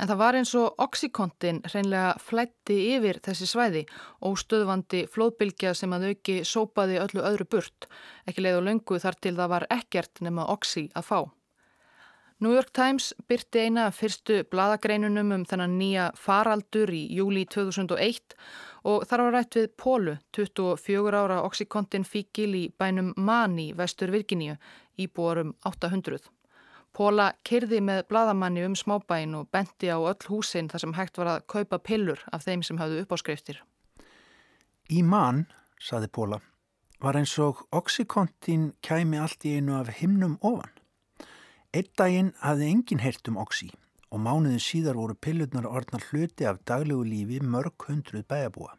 En 0.00 0.08
það 0.08 0.20
var 0.22 0.36
eins 0.38 0.50
og 0.56 0.78
oxykontin 0.80 1.58
hreinlega 1.66 2.14
flætti 2.24 2.76
yfir 2.94 3.18
þessi 3.20 3.48
svæði 3.50 3.82
og 4.24 4.38
stöðvandi 4.40 5.02
flóðbylgja 5.12 5.74
sem 5.76 5.92
að 5.92 6.06
auki 6.14 6.36
sópaði 6.48 6.96
öllu 7.02 7.20
öðru 7.20 7.44
burt. 7.52 7.88
Ekki 8.24 8.46
leið 8.46 8.62
og 8.62 8.64
löngu 8.70 9.00
þar 9.02 9.20
til 9.20 9.34
það 9.36 9.52
var 9.52 9.68
ekkert 9.76 10.22
nema 10.24 10.48
oxy 10.54 10.86
að 10.96 11.06
fá. 11.10 11.20
New 12.40 12.54
York 12.56 12.72
Times 12.72 13.10
byrti 13.28 13.66
eina 13.66 13.90
fyrstu 13.92 14.38
bladagreinunum 14.48 15.36
um 15.36 15.44
þennan 15.44 15.76
nýja 15.76 16.08
faraldur 16.16 16.88
í 16.96 17.02
júli 17.18 17.44
2001 17.44 18.32
og 18.88 19.04
þar 19.04 19.26
var 19.26 19.36
rætt 19.36 19.58
við 19.60 19.70
Pólu, 19.76 20.16
24 20.32 21.20
ára 21.20 21.42
oxykontin 21.44 22.08
fíkil 22.08 22.54
í 22.56 22.66
bænum 22.72 23.12
Mani, 23.20 23.74
vestur 23.76 24.16
Virginíu, 24.16 24.56
íbúarum 24.96 25.52
800. 25.68 26.24
Póla 26.96 27.30
kyrði 27.46 27.78
með 27.86 28.02
bladamanni 28.10 28.64
um 28.66 28.74
smábæin 28.74 29.36
og 29.38 29.50
bendi 29.54 29.92
á 29.94 29.98
öll 29.98 30.26
húsin 30.26 30.68
þar 30.70 30.82
sem 30.82 30.94
hægt 30.98 31.20
var 31.20 31.28
að 31.36 31.44
kaupa 31.46 31.78
pillur 31.78 32.22
af 32.32 32.42
þeim 32.46 32.64
sem 32.66 32.80
hafðu 32.80 33.04
uppáskriftir. 33.04 33.60
Í 34.90 35.02
mann, 35.06 35.44
saði 35.78 36.10
Póla, 36.10 36.40
var 37.00 37.16
eins 37.16 37.36
og 37.38 37.62
oxykontin 37.70 38.72
kæmi 38.82 39.20
allt 39.22 39.46
í 39.46 39.54
einu 39.56 39.76
af 39.78 39.92
himnum 40.00 40.36
ofan. 40.42 40.74
Einn 41.70 41.92
daginn 41.96 42.34
hafði 42.42 42.72
engin 42.74 43.04
heyrt 43.04 43.30
um 43.30 43.38
oxy 43.38 43.70
og 44.10 44.18
mánuðin 44.24 44.58
síðar 44.58 44.98
voru 44.98 45.14
pillurnar 45.14 45.68
orðnar 45.70 46.02
hluti 46.10 46.46
af 46.50 46.58
daglegu 46.66 47.04
lífi 47.06 47.38
mörg 47.46 47.86
hundruð 47.86 48.26
bæjabúa. 48.26 48.74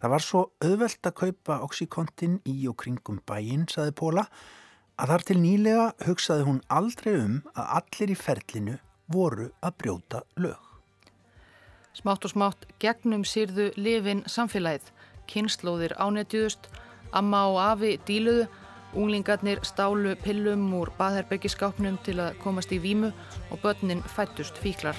Það 0.00 0.12
var 0.14 0.24
svo 0.24 0.40
auðvelt 0.64 1.06
að 1.10 1.18
kaupa 1.20 1.58
oxykontin 1.66 2.38
í 2.48 2.56
og 2.70 2.78
kringum 2.80 3.20
bæinn, 3.28 3.66
saði 3.68 3.92
Póla, 3.92 4.24
að 5.00 5.12
þar 5.14 5.22
til 5.24 5.36
nýlega 5.40 5.84
hugsaði 6.04 6.44
hún 6.44 6.58
aldrei 6.68 7.14
um 7.16 7.36
að 7.54 7.70
allir 7.78 8.10
í 8.12 8.16
ferlinu 8.20 8.74
voru 9.10 9.48
að 9.64 9.76
brjóta 9.80 10.20
lög. 10.36 10.58
Smátt 11.96 12.26
og 12.28 12.34
smátt 12.34 12.66
gegnum 12.82 13.24
sýrðu 13.26 13.70
lifin 13.80 14.22
samfélagið, 14.30 14.90
kynnslóðir 15.30 15.96
ánetjúðust, 15.98 16.68
amma 17.16 17.46
og 17.50 17.58
afi 17.64 17.96
díluðu, 18.06 18.46
unglingarnir 18.94 19.62
stálu 19.66 20.16
pillum 20.20 20.68
úr 20.76 20.92
baðherbyggiskápnum 20.98 21.98
til 22.04 22.18
að 22.20 22.36
komast 22.44 22.72
í 22.74 22.80
výmu 22.82 23.12
og 23.50 23.64
börnin 23.64 24.04
fættust 24.14 24.58
fíklar. 24.60 24.98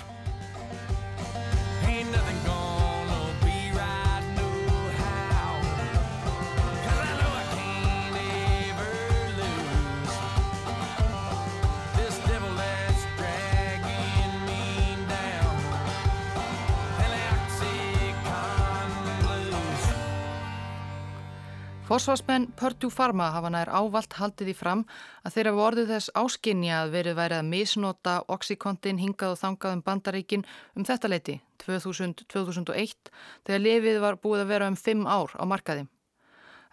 Forsvarsmenn 22.01 22.47
Purdue 22.57 22.89
Pharma 22.89 23.27
hafa 23.29 23.49
nær 23.53 23.69
ávalt 23.69 24.15
haldið 24.17 24.47
í 24.49 24.53
fram 24.57 24.79
að 25.21 25.35
þeirra 25.35 25.51
vorðu 25.53 25.83
þess 25.85 26.09
áskinja 26.17 26.79
að 26.79 26.93
verið 26.95 27.17
værið 27.19 27.37
að 27.37 27.49
misnota 27.51 28.13
Oxycontin 28.33 28.97
hingað 28.97 29.35
og 29.35 29.37
þangað 29.37 29.75
um 29.75 29.83
bandaríkin 29.85 30.45
um 30.73 30.87
þetta 30.87 31.11
leiti 31.11 31.35
2000-2001 31.61 33.11
þegar 33.45 33.61
lefið 33.67 33.99
var 34.01 34.17
búið 34.23 34.41
að 34.41 34.53
vera 34.55 34.69
um 34.73 34.79
5 34.81 35.05
ár 35.05 35.35
á 35.37 35.45
markaði. 35.45 35.83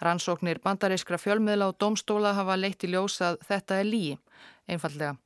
Rannsóknir 0.00 0.62
bandarískra 0.64 1.20
fjölmiðla 1.20 1.68
og 1.74 1.76
domstóla 1.76 2.32
hafa 2.32 2.56
leitt 2.56 2.88
í 2.88 2.92
ljós 2.94 3.20
að 3.20 3.36
þetta 3.50 3.82
er 3.82 3.90
líi, 3.92 4.16
einfallega. 4.64 5.18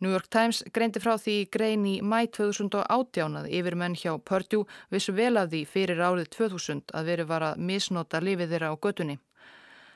New 0.00 0.10
York 0.10 0.32
Times 0.32 0.62
greindi 0.72 1.04
frá 1.04 1.18
því 1.20 1.36
grein 1.52 1.84
í 1.84 1.98
mæ 2.00 2.30
2018 2.32 3.38
að 3.42 3.52
yfirmenn 3.60 4.00
hjá 4.00 4.16
Purdue 4.24 4.64
vissu 4.88 5.12
vel 5.12 5.36
af 5.36 5.52
því 5.52 5.62
fyrir 5.68 6.00
árið 6.00 6.32
2000 6.32 6.96
að 6.96 7.12
veri 7.12 7.28
var 7.28 7.50
að 7.52 7.60
misnota 7.60 8.24
lifið 8.24 8.56
þeirra 8.56 8.72
á 8.72 8.80
götunni. 8.80 9.20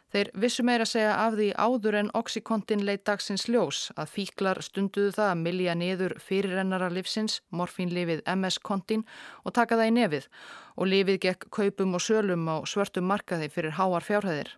Þeir 0.08 0.30
vissu 0.40 0.64
meira 0.64 0.86
segja 0.88 1.16
af 1.20 1.34
því 1.36 1.46
áður 1.60 1.96
en 1.98 2.06
Oxycontin 2.16 2.84
leitt 2.88 3.02
dagsins 3.04 3.44
ljós 3.52 3.80
að 3.92 4.14
fíklar 4.14 4.60
stunduðu 4.64 5.10
það 5.18 5.32
að 5.32 5.42
milja 5.42 5.74
niður 5.76 6.14
fyrirrennara 6.24 6.88
livsins, 6.94 7.42
morfínlifið 7.52 8.22
MS-kontin 8.34 9.04
og 9.44 9.52
taka 9.58 9.76
það 9.76 9.90
í 9.90 9.96
nefið 9.98 10.30
og 10.78 10.90
lifið 10.94 11.20
gekk 11.26 11.50
kaupum 11.52 11.98
og 11.98 12.04
sölum 12.06 12.48
á 12.48 12.56
svörtum 12.64 13.04
markaði 13.10 13.50
fyrir 13.52 13.76
háar 13.76 14.06
fjárhæðir. 14.08 14.54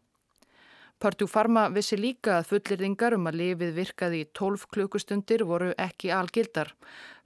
Purdue 1.00 1.32
Pharma 1.32 1.62
vissi 1.72 1.96
líka 1.96 2.34
að 2.38 2.50
fullirðingar 2.52 3.14
um 3.16 3.26
að 3.26 3.38
lifið 3.40 3.70
virkaði 3.78 4.18
í 4.20 4.26
12 4.36 4.66
klukkustundir 4.74 5.46
voru 5.48 5.70
ekki 5.80 6.12
algildar. 6.12 6.74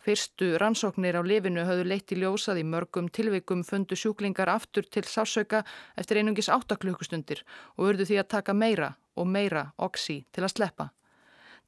Fyrstu 0.04 0.58
rannsóknir 0.60 1.16
á 1.16 1.22
lifinu 1.24 1.62
höfðu 1.64 1.84
leitt 1.88 2.12
í 2.12 2.18
ljósað 2.20 2.58
í 2.60 2.64
mörgum 2.68 3.06
tilveikum 3.08 3.62
fundu 3.64 3.96
sjúklingar 3.96 4.50
aftur 4.52 4.84
til 4.84 5.02
sásauka 5.08 5.62
eftir 5.96 6.20
einungis 6.20 6.50
8 6.52 6.76
klukkustundir 6.82 7.40
og 7.78 7.86
urðu 7.88 8.04
því 8.10 8.18
að 8.20 8.28
taka 8.34 8.52
meira 8.52 8.90
og 9.16 9.30
meira 9.32 9.70
oxi 9.86 10.18
til 10.28 10.44
að 10.44 10.52
sleppa. 10.52 10.90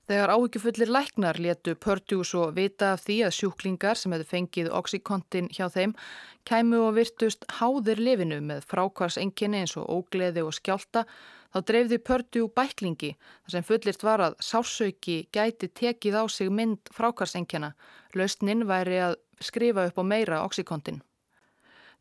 Þegar 0.07 0.35
áhyggjufullir 0.37 0.93
læknar 0.93 1.41
letu 1.41 1.73
Purdue 1.81 2.29
svo 2.29 2.51
vita 2.55 2.93
af 2.95 3.07
því 3.07 3.17
að 3.27 3.37
sjúklingar 3.39 3.99
sem 3.99 4.13
hefðu 4.13 4.29
fengið 4.35 4.69
oxykontin 4.83 5.49
hjá 5.57 5.67
þeim 5.73 5.97
kæmu 6.47 6.83
og 6.91 6.93
virtust 7.01 7.49
háðir 7.57 8.05
lifinu 8.05 8.43
með 8.45 8.69
frákvarsenginni 8.69 9.65
eins 9.65 9.75
og 9.81 9.89
ógleði 9.97 10.45
og 10.45 10.55
skjálta 10.61 11.07
Þá 11.57 11.63
dreifði 11.65 11.97
Purdue 12.05 12.49
bæklingi 12.53 13.09
þar 13.17 13.53
sem 13.55 13.65
fullirt 13.65 14.03
var 14.05 14.21
að 14.21 14.35
sársauki 14.45 15.15
gæti 15.33 15.71
tekið 15.73 16.19
á 16.21 16.25
sig 16.29 16.51
mynd 16.53 16.91
frákarsenkjana. 16.93 17.71
Laustnin 18.13 18.67
væri 18.69 18.99
að 19.01 19.15
skrifa 19.41 19.87
upp 19.89 19.97
á 19.97 20.05
meira 20.05 20.43
oxykontin. 20.45 21.01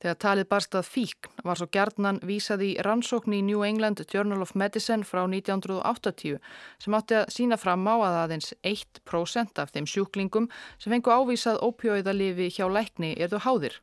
Þegar 0.03 0.19
talið 0.25 0.49
barst 0.51 0.75
að 0.75 0.89
fíkn 0.91 1.47
var 1.47 1.55
svo 1.55 1.69
gjarnan 1.71 2.19
vísað 2.27 2.65
í 2.67 2.71
rannsókn 2.83 3.37
í 3.37 3.41
New 3.47 3.63
England 3.63 4.03
Journal 4.11 4.43
of 4.43 4.51
Medicine 4.59 5.07
frá 5.07 5.23
1980 5.23 6.35
sem 6.83 6.99
átti 6.99 7.21
að 7.21 7.31
sína 7.37 7.55
fram 7.55 7.87
á 7.87 7.95
að 7.95 8.21
aðeins 8.25 8.51
1% 8.59 9.63
af 9.63 9.71
þeim 9.71 9.87
sjúklingum 9.87 10.51
sem 10.75 10.91
fengu 10.91 11.15
ávísað 11.15 11.63
ópjóiðalifi 11.63 12.51
hjá 12.57 12.67
lækni 12.67 13.15
erðu 13.15 13.39
háðir. 13.47 13.79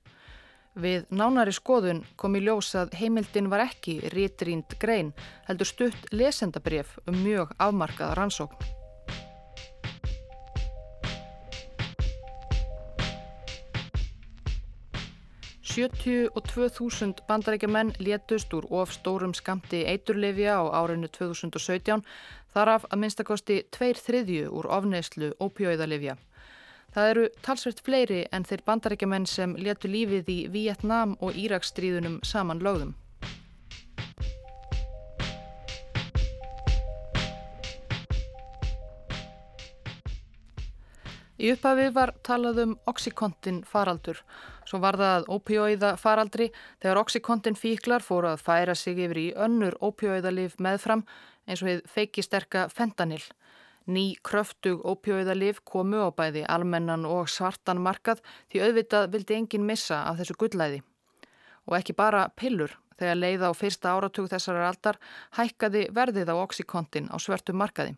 Við 0.72 1.10
nánari 1.12 1.52
skoðun 1.52 1.98
kom 2.16 2.36
í 2.38 2.40
ljós 2.40 2.70
að 2.80 2.94
heimildin 2.96 3.50
var 3.52 3.60
ekki 3.66 3.98
rítrind 4.14 4.72
grein, 4.80 5.10
heldur 5.44 5.68
stutt 5.68 6.06
lesendabref 6.12 6.94
um 7.04 7.18
mjög 7.20 7.52
afmarkað 7.60 8.14
rannsókn. 8.16 8.70
Sjötju 15.72 16.30
og 16.36 16.48
2000 16.48 17.20
bandarækjumenn 17.28 17.94
létust 18.00 18.52
úr 18.56 18.64
of 18.72 18.92
stórum 18.92 19.32
skamti 19.36 19.84
eiturlefja 19.84 20.56
á 20.56 20.64
árinu 20.80 21.08
2017, 21.08 22.00
þar 22.52 22.68
af 22.68 22.84
að 22.88 23.00
minnstakosti 23.04 23.62
tveir 23.72 24.00
þriðju 24.00 24.50
úr 24.52 24.68
ofneislu 24.68 25.32
ópjóiðalefja. 25.36 26.16
Það 26.92 27.10
eru 27.10 27.28
talsvert 27.40 27.78
fleiri 27.80 28.24
en 28.36 28.44
þeir 28.44 28.62
bandarækjumenn 28.68 29.24
sem 29.24 29.54
letu 29.56 29.88
lífið 29.88 30.26
í 30.28 30.40
Vietnám 30.52 31.14
og 31.24 31.38
Íraksstríðunum 31.40 32.18
saman 32.28 32.60
lögðum. 32.60 32.92
Í 41.42 41.48
upphafi 41.50 41.88
var 41.90 42.12
talað 42.22 42.60
um 42.62 42.74
oxykontin 42.86 43.64
faraldur. 43.66 44.20
Svo 44.68 44.78
var 44.84 44.94
það 45.00 45.24
opioíða 45.32 45.96
faraldri 45.98 46.52
þegar 46.76 47.00
oxykontin 47.00 47.56
fíklar 47.58 48.04
fóru 48.04 48.30
að 48.30 48.44
færa 48.46 48.76
sig 48.78 49.00
yfir 49.00 49.18
í 49.18 49.28
önnur 49.34 49.74
opioíðalif 49.80 50.60
meðfram 50.62 51.02
eins 51.48 51.64
og 51.64 51.72
hefð 51.72 51.88
feiki 51.96 52.22
sterka 52.22 52.68
fentanil. 52.70 53.24
Ný 53.86 54.14
kröftug 54.22 54.84
ópjóiðalif 54.86 55.58
komu 55.66 56.04
á 56.06 56.10
bæði 56.14 56.44
almennan 56.46 57.06
og 57.08 57.26
svartan 57.28 57.82
markað 57.82 58.22
því 58.52 58.62
auðvitað 58.66 59.08
vildi 59.14 59.34
enginn 59.34 59.66
missa 59.66 60.04
af 60.06 60.20
þessu 60.20 60.36
gullæði. 60.38 60.82
Og 61.66 61.78
ekki 61.78 61.96
bara 61.98 62.28
pillur, 62.38 62.76
þegar 62.98 63.18
leið 63.18 63.46
á 63.46 63.50
fyrsta 63.58 63.94
áratug 63.96 64.30
þessari 64.30 64.62
aldar 64.66 65.00
hækkaði 65.38 65.88
verðið 65.94 66.30
á 66.30 66.36
oxykontin 66.38 67.10
á 67.10 67.16
svörtu 67.18 67.54
markaði. 67.54 67.96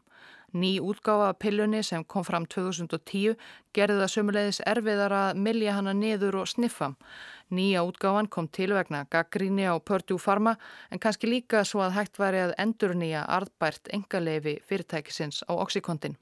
Ný 0.55 0.79
útgáfa 0.81 1.29
af 1.29 1.39
pillunni 1.43 1.83
sem 1.83 2.05
kom 2.05 2.23
fram 2.23 2.45
2010 2.47 3.35
gerði 3.75 3.97
það 3.99 4.13
sömulegis 4.13 4.61
erfiðar 4.71 5.15
að 5.19 5.41
milja 5.47 5.73
hana 5.75 5.95
niður 5.99 6.37
og 6.45 6.47
sniffa. 6.47 6.93
Nýja 7.51 7.83
útgáfan 7.83 8.31
kom 8.31 8.47
til 8.47 8.71
vegna 8.71 9.03
gaggríni 9.11 9.67
á 9.67 9.75
Purdue 9.83 10.23
Pharma 10.23 10.55
en 10.91 11.03
kannski 11.03 11.27
líka 11.27 11.65
svo 11.67 11.83
að 11.83 11.97
hægt 11.99 12.23
væri 12.23 12.45
að 12.45 12.55
endur 12.59 12.95
nýja 12.95 13.27
arðbært 13.27 13.91
engaleifi 13.99 14.61
fyrirtækisins 14.69 15.43
á 15.51 15.53
Oxycontin. 15.59 16.15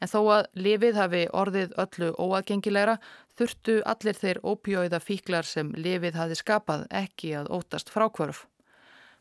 En 0.00 0.08
þó 0.12 0.20
að 0.38 0.46
lifið 0.54 0.98
hafi 1.00 1.26
orðið 1.32 1.74
öllu 1.82 2.12
óaðgengilegra 2.14 2.98
þurftu 3.34 3.80
allir 3.92 4.22
þeir 4.22 4.44
ópjóiða 4.44 5.00
fíklar 5.02 5.48
sem 5.48 5.74
lifið 5.74 6.14
hafi 6.20 6.38
skapað 6.38 6.86
ekki 6.94 7.34
að 7.40 7.50
ótast 7.58 7.90
frákvörf. 7.90 8.46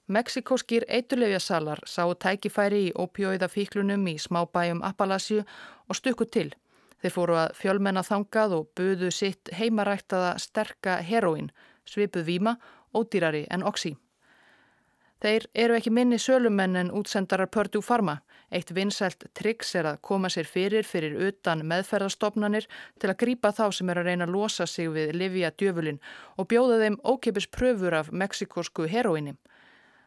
Mexikoskir 0.07 0.83
eiturlefjasalar 0.87 1.79
sáu 1.89 2.11
tækifæri 2.13 2.81
í 2.87 2.93
ópjóiða 2.93 3.47
fíklunum 3.49 4.03
í 4.11 4.19
smábæjum 4.21 4.83
Appalachíu 4.85 5.41
og 5.89 5.97
stukku 5.97 6.27
til. 6.29 6.51
Þeir 7.01 7.13
fóru 7.15 7.37
að 7.41 7.55
fjölmenna 7.57 8.03
þangað 8.05 8.53
og 8.59 8.67
buðu 8.77 9.09
sitt 9.11 9.49
heimaræktaða 9.57 10.35
sterka 10.37 10.99
heroin, 11.01 11.49
svipuð 11.89 12.27
víma, 12.29 12.53
ódýrari 12.93 13.47
en 13.49 13.65
oxi. 13.65 13.95
Þeir 15.25 15.47
eru 15.57 15.73
ekki 15.79 15.89
minni 15.89 16.19
sölumenn 16.21 16.77
en 16.77 16.93
útsendarar 16.93 17.49
Purdue 17.49 17.81
Pharma. 17.81 18.19
Eitt 18.53 18.75
vinsælt 18.77 19.25
triks 19.33 19.73
er 19.73 19.89
að 19.89 20.01
koma 20.05 20.29
sér 20.29 20.45
fyrir 20.45 20.85
fyrir 20.85 21.17
utan 21.31 21.65
meðferðarstofnanir 21.65 22.69
til 23.01 23.09
að 23.09 23.19
grýpa 23.23 23.49
þá 23.57 23.71
sem 23.73 23.89
er 23.89 24.03
að 24.03 24.11
reyna 24.11 24.29
að 24.29 24.35
losa 24.37 24.69
sig 24.69 24.91
við 24.93 25.15
Livia 25.17 25.49
djöfulin 25.49 25.97
og 26.37 26.51
bjóða 26.53 26.77
þeim 26.83 27.01
ókipis 27.01 27.49
pröfur 27.49 27.97
af 28.03 28.13
meksikosku 28.13 28.85
heroinni. 28.85 29.33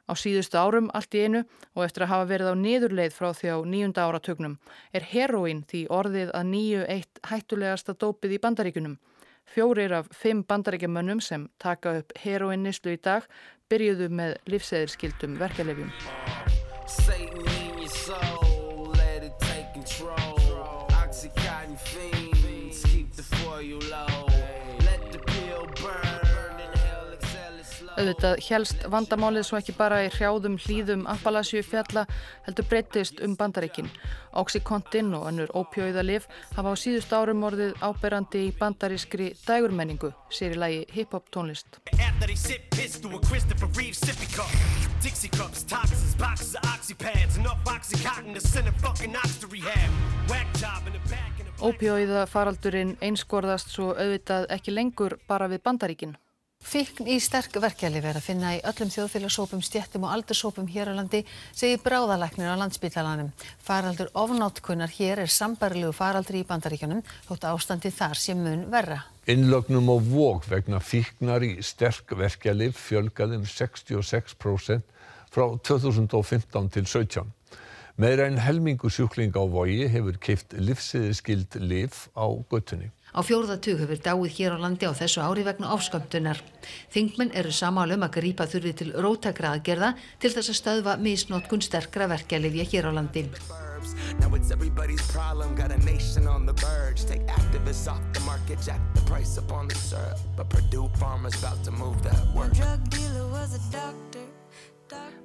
Á 0.08 0.12
síðustu 0.16 0.56
árum 0.56 0.88
allt 0.96 1.14
í 1.14 1.26
einu 1.26 1.42
og 1.76 1.84
eftir 1.84 2.06
að 2.06 2.12
hafa 2.14 2.28
verið 2.30 2.50
á 2.52 2.54
niðurleið 2.62 3.12
frá 3.12 3.28
því 3.36 3.52
á 3.52 3.58
nýjunda 3.68 4.06
áratögnum 4.08 4.56
er 4.96 5.06
heroín 5.12 5.62
því 5.68 5.84
orðið 5.92 6.32
að 6.32 6.50
nýju 6.54 6.88
eitt 6.88 7.22
hættulegasta 7.28 7.96
dópið 8.00 8.38
í 8.38 8.42
bandaríkunum. 8.46 8.98
Fjórir 9.48 9.94
af 10.00 10.10
fimm 10.12 10.42
bandaríkjamönnum 10.48 11.20
sem 11.24 11.48
taka 11.60 11.98
upp 12.00 12.16
heroinnislu 12.24 12.96
í 12.96 13.00
dag 13.04 13.28
byrjuðu 13.68 14.08
með 14.08 14.36
livseðilskildum 14.48 15.40
verkelefjum. 15.40 15.92
Auðvitað 27.98 28.42
helst 28.46 28.84
vandamálið 28.86 29.44
svo 29.48 29.58
ekki 29.58 29.72
bara 29.74 30.04
í 30.06 30.10
hrjáðum 30.14 30.54
hlýðum 30.62 31.00
Appalachíu 31.10 31.64
fjalla 31.66 32.04
heldur 32.46 32.66
breytist 32.70 33.18
um 33.26 33.32
bandaríkin. 33.34 33.88
Oxycontin 34.38 35.10
og 35.18 35.24
annur 35.26 35.50
ópjóiðalif 35.58 36.28
hafa 36.54 36.70
á 36.70 36.74
síðust 36.78 37.10
árum 37.10 37.42
orðið 37.48 37.74
áberandi 37.82 38.44
í 38.46 38.52
bandarískri 38.60 39.32
dægurmenningu, 39.42 40.12
sér 40.30 40.54
í 40.54 40.60
lagi 40.62 40.84
hip-hop 40.94 41.26
tónlist. 41.34 41.80
Ópjóiða 51.58 52.24
faraldurinn 52.30 52.94
einskorðast 53.02 53.74
svo 53.74 53.90
auðvitað 53.98 54.50
ekki 54.54 54.78
lengur 54.78 55.18
bara 55.26 55.50
við 55.50 55.64
bandaríkin. 55.66 56.16
Fíkn 56.68 57.06
í 57.08 57.14
sterk 57.16 57.54
verkjalið 57.64 58.02
verið 58.04 58.18
að 58.20 58.26
finna 58.26 58.48
í 58.52 58.58
öllum 58.68 58.90
þjóðfélagsópum, 58.92 59.62
stjættum 59.64 60.02
og 60.04 60.10
aldursópum 60.12 60.66
hér 60.68 60.90
á 60.92 60.98
landi, 60.98 61.22
segir 61.56 61.80
bráðalæknir 61.80 62.50
á 62.52 62.60
landsbytalanum. 62.60 63.30
Faraldur 63.64 64.10
ofnátkunnar 64.12 64.92
hér 64.92 65.22
er 65.22 65.32
sambarilegu 65.32 65.94
faraldri 65.96 66.42
í 66.42 66.48
bandaríkjunum, 66.50 67.00
þótt 67.24 67.46
ástandi 67.48 67.88
þar 67.88 68.20
sé 68.20 68.36
mun 68.36 68.66
verra. 68.68 68.98
Innlögnum 69.32 69.88
og 69.94 70.04
vók 70.10 70.50
vegna 70.52 70.82
fíknar 70.84 71.46
í 71.48 71.54
sterk 71.64 72.12
verkjalið 72.20 72.76
fjölgaði 72.76 73.40
um 73.40 73.48
66% 73.48 74.84
frá 75.32 75.46
2015 75.72 76.68
til 76.76 76.84
17. 76.84 77.32
Meira 77.96 78.28
en 78.28 78.36
helmingu 78.44 78.92
sjúklinga 78.92 79.40
á 79.40 79.46
vogi 79.48 79.88
hefur 79.88 80.20
keift 80.20 80.52
livsiðiskild 80.52 81.56
liv 81.64 81.96
á 82.12 82.28
göttunni. 82.52 82.92
Á 83.14 83.20
fjórðatug 83.24 83.80
hefur 83.82 84.00
dáið 84.04 84.34
hér 84.36 84.56
á 84.56 84.58
landi 84.64 84.84
á 84.84 84.92
þessu 84.92 85.22
ári 85.24 85.44
vegna 85.46 85.72
ofskömmtunar. 85.76 86.42
Þingmenn 86.92 87.32
eru 87.32 87.52
samálum 87.54 88.04
að 88.04 88.14
grípa 88.18 88.48
þurfi 88.50 88.74
til 88.82 88.90
rótakra 88.96 89.54
aðgerða 89.56 89.94
til 90.20 90.32
þess 90.34 90.52
að 90.52 90.60
stöðva 90.60 90.98
misnótkun 91.00 91.64
sterkra 91.64 92.10
verkjalifja 92.12 92.68
hér 92.72 92.90
á 92.90 92.92
landi. 93.00 93.28
Now 94.20 94.28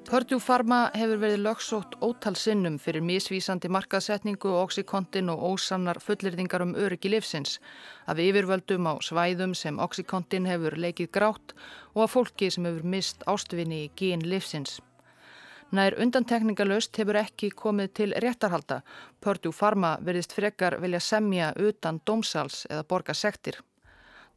Purdue 0.04 0.42
Pharma 0.44 0.90
hefur 1.00 1.20
verið 1.22 1.42
lögsótt 1.46 1.94
ótal 2.04 2.36
sinnum 2.36 2.76
fyrir 2.82 3.02
misvísandi 3.08 3.70
markaðsetningu, 3.72 4.52
oxykontin 4.60 5.32
og 5.32 5.46
ósannar 5.54 6.02
fullirðingar 6.04 6.66
um 6.66 6.74
öryggi 6.76 7.10
livsins, 7.14 7.56
af 8.06 8.20
yfirvöldum 8.20 8.90
á 8.92 9.00
svæðum 9.00 9.56
sem 9.56 9.80
oxykontin 9.80 10.50
hefur 10.52 10.76
leikið 10.76 11.12
grátt 11.18 11.56
og 11.96 12.04
af 12.06 12.16
fólki 12.18 12.52
sem 12.52 12.68
hefur 12.68 12.84
mist 12.96 13.24
ástvinni 13.32 13.86
í 13.86 13.92
gín 13.96 14.28
livsins. 14.28 14.82
Nær 15.72 15.96
undantekningalöst 15.96 17.00
hefur 17.00 17.24
ekki 17.24 17.54
komið 17.64 17.94
til 18.00 18.18
réttarhalda. 18.26 18.84
Purdue 19.24 19.56
Pharma 19.56 19.96
verðist 20.04 20.36
frekar 20.36 20.82
vilja 20.84 21.00
semja 21.00 21.54
utan 21.56 22.04
dómsals 22.06 22.66
eða 22.70 22.84
borga 22.84 23.16
sektir. 23.16 23.64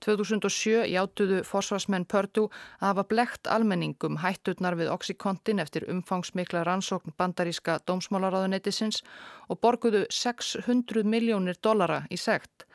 2007 0.05 0.87
játuðu 0.93 1.43
forsvarsmenn 1.47 2.07
Pördu 2.09 2.47
að 2.81 2.89
hafa 2.89 3.05
blekt 3.11 3.51
almenningum 3.51 4.19
hætturnar 4.23 4.77
við 4.79 4.91
Oxycontin 4.95 5.63
eftir 5.63 5.87
umfangsmikla 5.93 6.65
rannsókn 6.67 7.15
bandaríska 7.19 7.79
dómsmálaráðunetisins 7.89 9.03
og 9.49 9.61
borguðu 9.61 10.05
600 10.11 11.05
miljónir 11.05 11.61
dollara 11.63 12.05
í 12.11 12.21
sekt. 12.21 12.67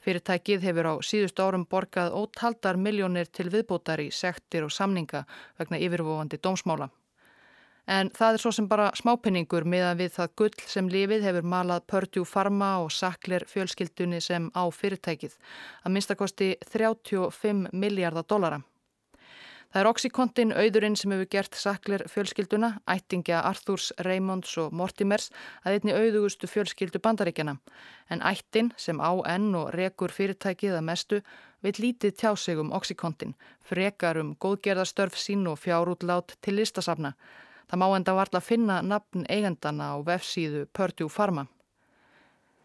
Fyrirtækið 0.00 0.64
hefur 0.64 0.88
á 0.88 0.94
síðust 1.04 1.40
árum 1.40 1.66
borgað 1.68 2.14
ótaldar 2.16 2.78
miljónir 2.80 3.28
til 3.28 3.50
viðbótar 3.52 4.00
í 4.00 4.08
sektir 4.14 4.64
og 4.64 4.72
samninga 4.72 5.26
vegna 5.60 5.80
yfirvofandi 5.80 6.40
dómsmála. 6.40 6.88
En 7.90 8.06
það 8.14 8.36
er 8.36 8.42
svo 8.44 8.50
sem 8.54 8.66
bara 8.70 8.92
smápenningur 8.94 9.64
meðan 9.66 9.98
við 9.98 10.12
það 10.14 10.34
gull 10.38 10.66
sem 10.70 10.88
lifið 10.92 11.24
hefur 11.26 11.46
malað 11.54 11.86
Purdue 11.90 12.28
Pharma 12.32 12.68
og 12.84 12.92
Sackler 12.94 13.42
fjölskyldunni 13.50 14.20
sem 14.22 14.46
á 14.54 14.62
fyrirtækið 14.70 15.34
að 15.82 15.96
minnstakosti 15.96 16.52
35 16.70 17.72
miljardar 17.74 18.28
dollara. 18.30 18.60
Það 19.70 19.80
er 19.80 19.88
Oxycontin 19.90 20.54
auðurinn 20.54 20.96
sem 20.98 21.12
hefur 21.14 21.28
gert 21.30 21.58
Sackler 21.58 22.06
fjölskylduna, 22.10 22.70
ættingja 22.90 23.42
Arthurs, 23.50 23.90
Raymonds 24.06 24.56
og 24.58 24.72
Mortimers 24.74 25.28
að 25.62 25.80
einni 25.80 25.94
auðugustu 25.98 26.46
fjölskyldu 26.50 27.02
bandaríkjana. 27.02 27.58
En 28.10 28.22
ættin 28.22 28.72
sem 28.78 29.02
á 29.02 29.14
enn 29.34 29.50
og 29.58 29.74
rekur 29.74 30.14
fyrirtækið 30.14 30.78
að 30.78 30.88
mestu 30.88 31.22
vil 31.62 31.76
lítið 31.78 32.18
tjá 32.22 32.32
sig 32.38 32.58
um 32.58 32.70
Oxycontin, 32.74 33.34
frekar 33.62 34.18
um 34.22 34.34
góðgerðarstörf 34.38 35.18
sín 35.18 35.46
og 35.50 35.58
fjárútlát 35.62 36.38
til 36.42 36.58
listasafna. 36.58 37.16
Það 37.70 37.78
má 37.78 37.86
enda 37.94 38.14
varla 38.18 38.40
finna 38.42 38.80
nafn 38.82 39.26
eigendana 39.30 39.92
á 39.94 39.96
vefsíðu 40.02 40.64
Purdue 40.74 41.06
Pharma. 41.06 41.46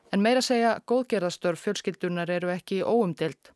En 0.10 0.24
meira 0.26 0.42
segja, 0.42 0.80
góðgerðastörf 0.90 1.62
fjölskyldunar 1.62 2.32
eru 2.34 2.50
ekki 2.50 2.80
óumdild. 2.82 3.52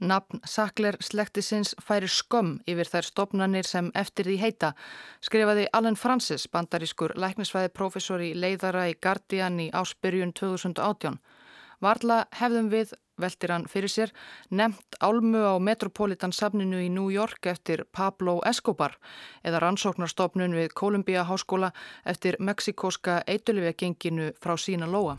Nafn 0.00 0.40
Sackler 0.44 0.96
slektisins 1.00 1.74
færi 1.84 2.08
skömm 2.08 2.58
yfir 2.68 2.88
þær 2.88 3.08
stopnarnir 3.10 3.68
sem 3.68 3.90
eftir 3.96 4.28
því 4.28 4.36
heita, 4.40 4.72
skrifaði 5.24 5.68
Alan 5.76 5.96
Francis, 5.96 6.44
bandarískur 6.52 7.16
læknisfæði 7.16 7.72
professor 7.76 8.20
í 8.24 8.32
leiðara 8.36 8.88
í 8.88 8.96
Guardian 8.96 9.60
í 9.60 9.70
ásbyrjun 9.72 10.32
2018. 10.36 11.16
Varla 11.84 12.24
hefðum 12.40 12.72
við 12.72 12.96
veltir 13.20 13.52
hann 13.52 13.66
fyrir 13.70 13.90
sér, 13.92 14.12
nefnt 14.50 14.98
álmu 15.00 15.42
á 15.44 15.54
Metropolitan 15.58 16.32
safninu 16.32 16.80
í 16.82 16.90
New 16.92 17.10
York 17.10 17.46
eftir 17.46 17.84
Pablo 17.92 18.40
Escobar 18.46 18.98
eða 19.44 19.62
rannsóknarstofnun 19.64 20.56
við 20.56 20.74
Columbia 20.74 21.24
Háskóla 21.24 21.72
eftir 22.04 22.36
meksikóska 22.38 23.22
eitulifjagenginu 23.26 24.32
frá 24.40 24.56
sína 24.56 24.86
lóa. 24.86 25.18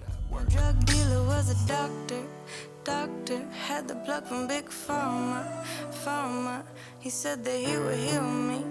Doctor 2.87 3.43
had 3.51 3.85
the 3.85 3.95
plug 3.95 4.25
from 4.25 4.47
Big 4.47 4.69
Pharma, 4.69 5.43
Pharma. 5.91 6.63
He 6.99 7.09
said 7.09 7.43
that 7.43 7.59
he 7.59 7.77
would 7.77 7.97
heal 7.97 8.23
me, 8.23 8.63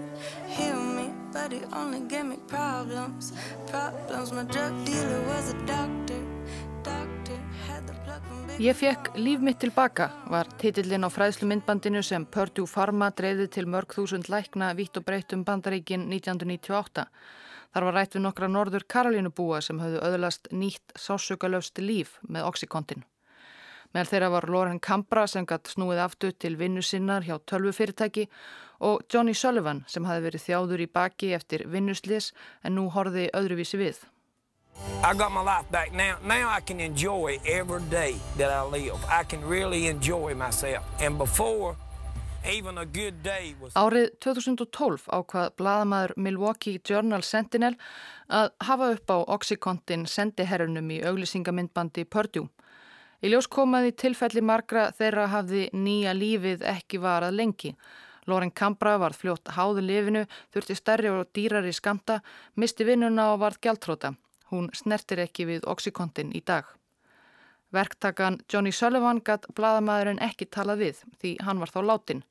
heal 0.47 0.81
me, 0.81 1.13
but 1.31 1.51
he 1.51 1.61
only 1.71 1.99
gave 1.99 2.25
me 2.25 2.37
problems, 2.47 3.31
problems. 3.67 4.33
My 4.33 4.43
drug 4.43 4.73
dealer 4.85 5.21
was 5.27 5.53
a 5.53 5.65
doctor. 5.67 6.26
Ég 8.57 8.73
fekk 8.73 9.11
líf 9.13 9.39
mitt 9.45 9.59
tilbaka 9.61 10.07
var 10.33 10.47
titillin 10.57 11.05
á 11.05 11.13
fræðslu 11.13 11.45
myndbandinu 11.45 11.99
sem 12.01 12.23
Purdue 12.25 12.65
Pharma 12.65 13.11
dreyði 13.13 13.45
til 13.53 13.67
mörg 13.69 13.93
þúsund 13.93 14.31
lækna 14.33 14.71
vitt 14.73 14.97
og 14.97 15.05
breytt 15.05 15.35
um 15.37 15.43
bandaríkin 15.45 16.07
1998. 16.09 17.03
Þar 17.69 17.85
var 17.85 17.95
rætt 17.99 18.17
við 18.17 18.25
nokkra 18.25 18.49
norður 18.49 18.87
Karolínubúa 18.89 19.61
sem 19.61 19.77
höfðu 19.77 20.01
öðlast 20.09 20.49
nýtt 20.49 20.97
sásökalöfst 20.97 21.77
líf 21.85 22.17
með 22.25 22.49
Oxycontin. 22.49 23.05
Meðal 23.93 24.09
þeirra 24.09 24.33
var 24.39 24.49
Lauren 24.49 24.81
Cambra 24.81 25.27
sem 25.29 25.45
gatt 25.45 25.69
snúið 25.69 26.01
aftur 26.07 26.33
til 26.33 26.57
vinnu 26.57 26.81
sinnar 26.81 27.29
hjá 27.29 27.37
tölvufyrirtæki 27.37 28.25
og 28.81 29.05
Johnny 29.05 29.37
Sullivan 29.37 29.85
sem 29.85 30.09
hafi 30.09 30.25
verið 30.31 30.49
þjáður 30.49 30.87
í 30.89 30.93
baki 30.97 31.33
eftir 31.37 31.69
vinnuslis 31.69 32.33
en 32.63 32.81
nú 32.81 32.89
horfi 32.89 33.29
öðruvísi 33.37 33.85
við. 33.85 34.01
I 35.03 35.13
got 35.13 35.31
my 35.31 35.41
life 35.41 35.69
back 35.71 35.93
now. 35.93 36.17
Now 36.23 36.49
I 36.49 36.61
can 36.61 36.79
enjoy 36.79 37.39
every 37.45 37.81
day 37.89 38.15
that 38.37 38.51
I 38.51 38.63
live. 38.63 38.97
I 39.09 39.23
can 39.23 39.41
really 39.45 39.87
enjoy 39.87 40.33
myself. 40.33 40.83
And 40.99 41.17
before, 41.17 41.75
even 42.45 42.77
a 42.77 42.85
good 42.85 43.23
day 43.23 43.55
was... 43.61 43.73
Árið 43.73 44.09
2012 44.23 45.07
ákvað 45.11 45.55
bladamæður 45.59 46.13
Milwaukee 46.17 46.81
Journal 46.89 47.23
Sentinel 47.23 47.75
að 48.29 48.51
hafa 48.67 48.91
upp 48.95 49.11
á 49.11 49.17
Oxycontin 49.37 50.05
sendiherrunum 50.07 50.91
í 50.91 51.01
auglisingamindbandi 51.05 52.05
Purdue. 52.05 52.49
Í 53.21 53.31
ljós 53.33 53.49
komaði 53.49 53.95
tilfelli 53.97 54.43
margra 54.45 54.91
þeirra 54.97 55.27
hafði 55.31 55.67
nýja 55.73 56.13
lífið 56.13 56.63
ekki 56.69 57.01
varað 57.01 57.37
lengi. 57.39 57.73
Loren 58.27 58.51
Kambra 58.51 58.97
varð 59.01 59.21
fljótt 59.23 59.53
háðu 59.55 59.81
lifinu, 59.81 60.25
þurfti 60.53 60.75
stærri 60.77 61.11
og 61.11 61.29
dýrari 61.33 61.73
skamta, 61.73 62.19
misti 62.55 62.85
vinnuna 62.85 63.31
og 63.33 63.41
varð 63.45 63.61
gjaldtróta. 63.63 64.13
Hún 64.51 64.69
snertir 64.73 65.19
ekki 65.19 65.45
við 65.49 65.65
Oxycontin 65.67 66.31
í 66.35 66.41
dag. 66.45 66.67
Verktakan 67.73 68.39
Johnny 68.47 68.71
Sullivan 68.71 69.19
gatt 69.19 69.47
bladamæðurinn 69.55 70.21
ekki 70.23 70.47
talað 70.47 70.83
við 70.83 71.01
því 71.19 71.33
hann 71.43 71.59
var 71.59 71.73
þá 71.73 71.81
látin. 71.89 72.21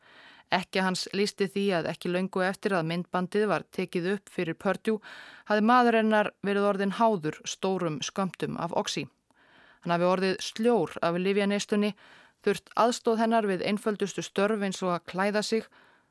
Ekki 0.57 0.81
hans 0.81 1.09
lísti 1.12 1.49
því 1.51 1.64
að 1.81 1.89
ekki 1.91 2.12
laungu 2.12 2.45
eftir 2.47 2.77
að 2.79 2.87
myndbandið 2.89 3.49
var 3.51 3.67
tekið 3.77 4.07
upp 4.14 4.31
fyrir 4.33 4.57
Purdue 4.57 5.03
hafi 5.51 5.64
maður 5.71 5.99
hennar 6.01 6.31
verið 6.47 6.69
orðin 6.71 6.95
háður 7.01 7.41
stórum 7.45 7.99
skömmtum 8.01 8.57
af 8.57 8.73
oxi. 8.73 9.05
Hann 9.83 9.93
hafi 9.93 10.07
orðið 10.09 10.39
sljór 10.43 10.95
af 11.03 11.19
livjaneistunni, 11.19 11.93
þurft 12.47 12.71
aðstóð 12.79 13.21
hennar 13.25 13.51
við 13.51 13.67
einföldustu 13.67 14.23
störf 14.23 14.62
eins 14.62 14.81
og 14.87 14.95
að 14.95 15.05
klæða 15.12 15.43
sig, 15.43 15.67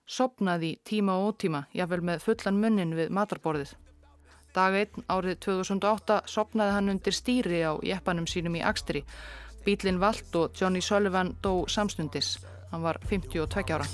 sopnaði 0.05 0.75
tíma 0.85 1.15
og 1.17 1.33
ótíma, 1.33 1.65
jáfnvel 1.73 2.03
með 2.11 2.27
fullan 2.27 2.61
munnin 2.61 2.93
við 2.99 3.09
matarborðið. 3.15 3.73
Dag 4.55 4.75
einn 4.79 5.03
árið 5.11 5.39
2008 5.43 6.21
sopnaði 6.31 6.75
hann 6.77 6.91
undir 6.93 7.15
stýri 7.15 7.59
á 7.67 7.75
jeppanum 7.83 8.27
sínum 8.29 8.55
í 8.55 8.61
Akstri. 8.63 9.01
Bílinn 9.65 9.99
vald 9.99 10.37
og 10.39 10.55
Johnny 10.55 10.79
Sullivan 10.79 11.33
dó 11.43 11.65
samstundis. 11.67 12.37
Hann 12.71 12.85
var 12.85 13.01
52 13.09 13.75
ára. 13.75 13.85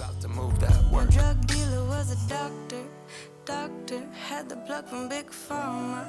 Doctor 3.44 4.02
had 4.30 4.48
the 4.48 4.56
plug 4.68 4.88
from 4.88 5.10
Big 5.10 5.26
Pharma, 5.26 6.06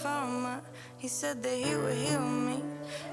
Pharma. 0.00 0.60
He 0.96 1.08
said 1.08 1.42
that 1.42 1.52
he 1.52 1.74
would 1.74 1.94
heal 1.94 2.20
me, 2.20 2.62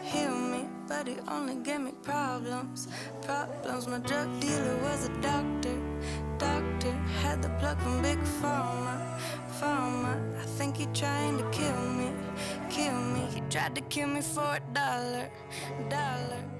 heal 0.03 0.35
me, 0.35 0.67
but 0.87 1.07
he 1.07 1.15
only 1.27 1.55
gave 1.55 1.81
me 1.81 1.91
problems, 2.03 2.87
problems. 3.23 3.87
My 3.87 3.97
drug 3.97 4.39
dealer 4.39 4.77
was 4.83 5.09
a 5.09 5.13
doctor, 5.19 5.75
doctor 6.37 6.91
had 7.21 7.41
the 7.41 7.49
plug 7.59 7.77
from 7.79 8.01
Big 8.03 8.19
Pharma, 8.39 9.19
Pharma. 9.65 10.13
I 10.37 10.45
think 10.57 10.77
he 10.77 10.85
trying 10.93 11.37
to 11.39 11.43
kill 11.49 11.81
me, 11.97 12.11
kill 12.69 12.99
me. 13.13 13.21
He 13.33 13.41
tried 13.49 13.73
to 13.75 13.81
kill 13.81 14.07
me 14.07 14.21
for 14.21 14.57
a 14.59 14.61
dollar, 14.73 15.27
dollar. 15.89 16.54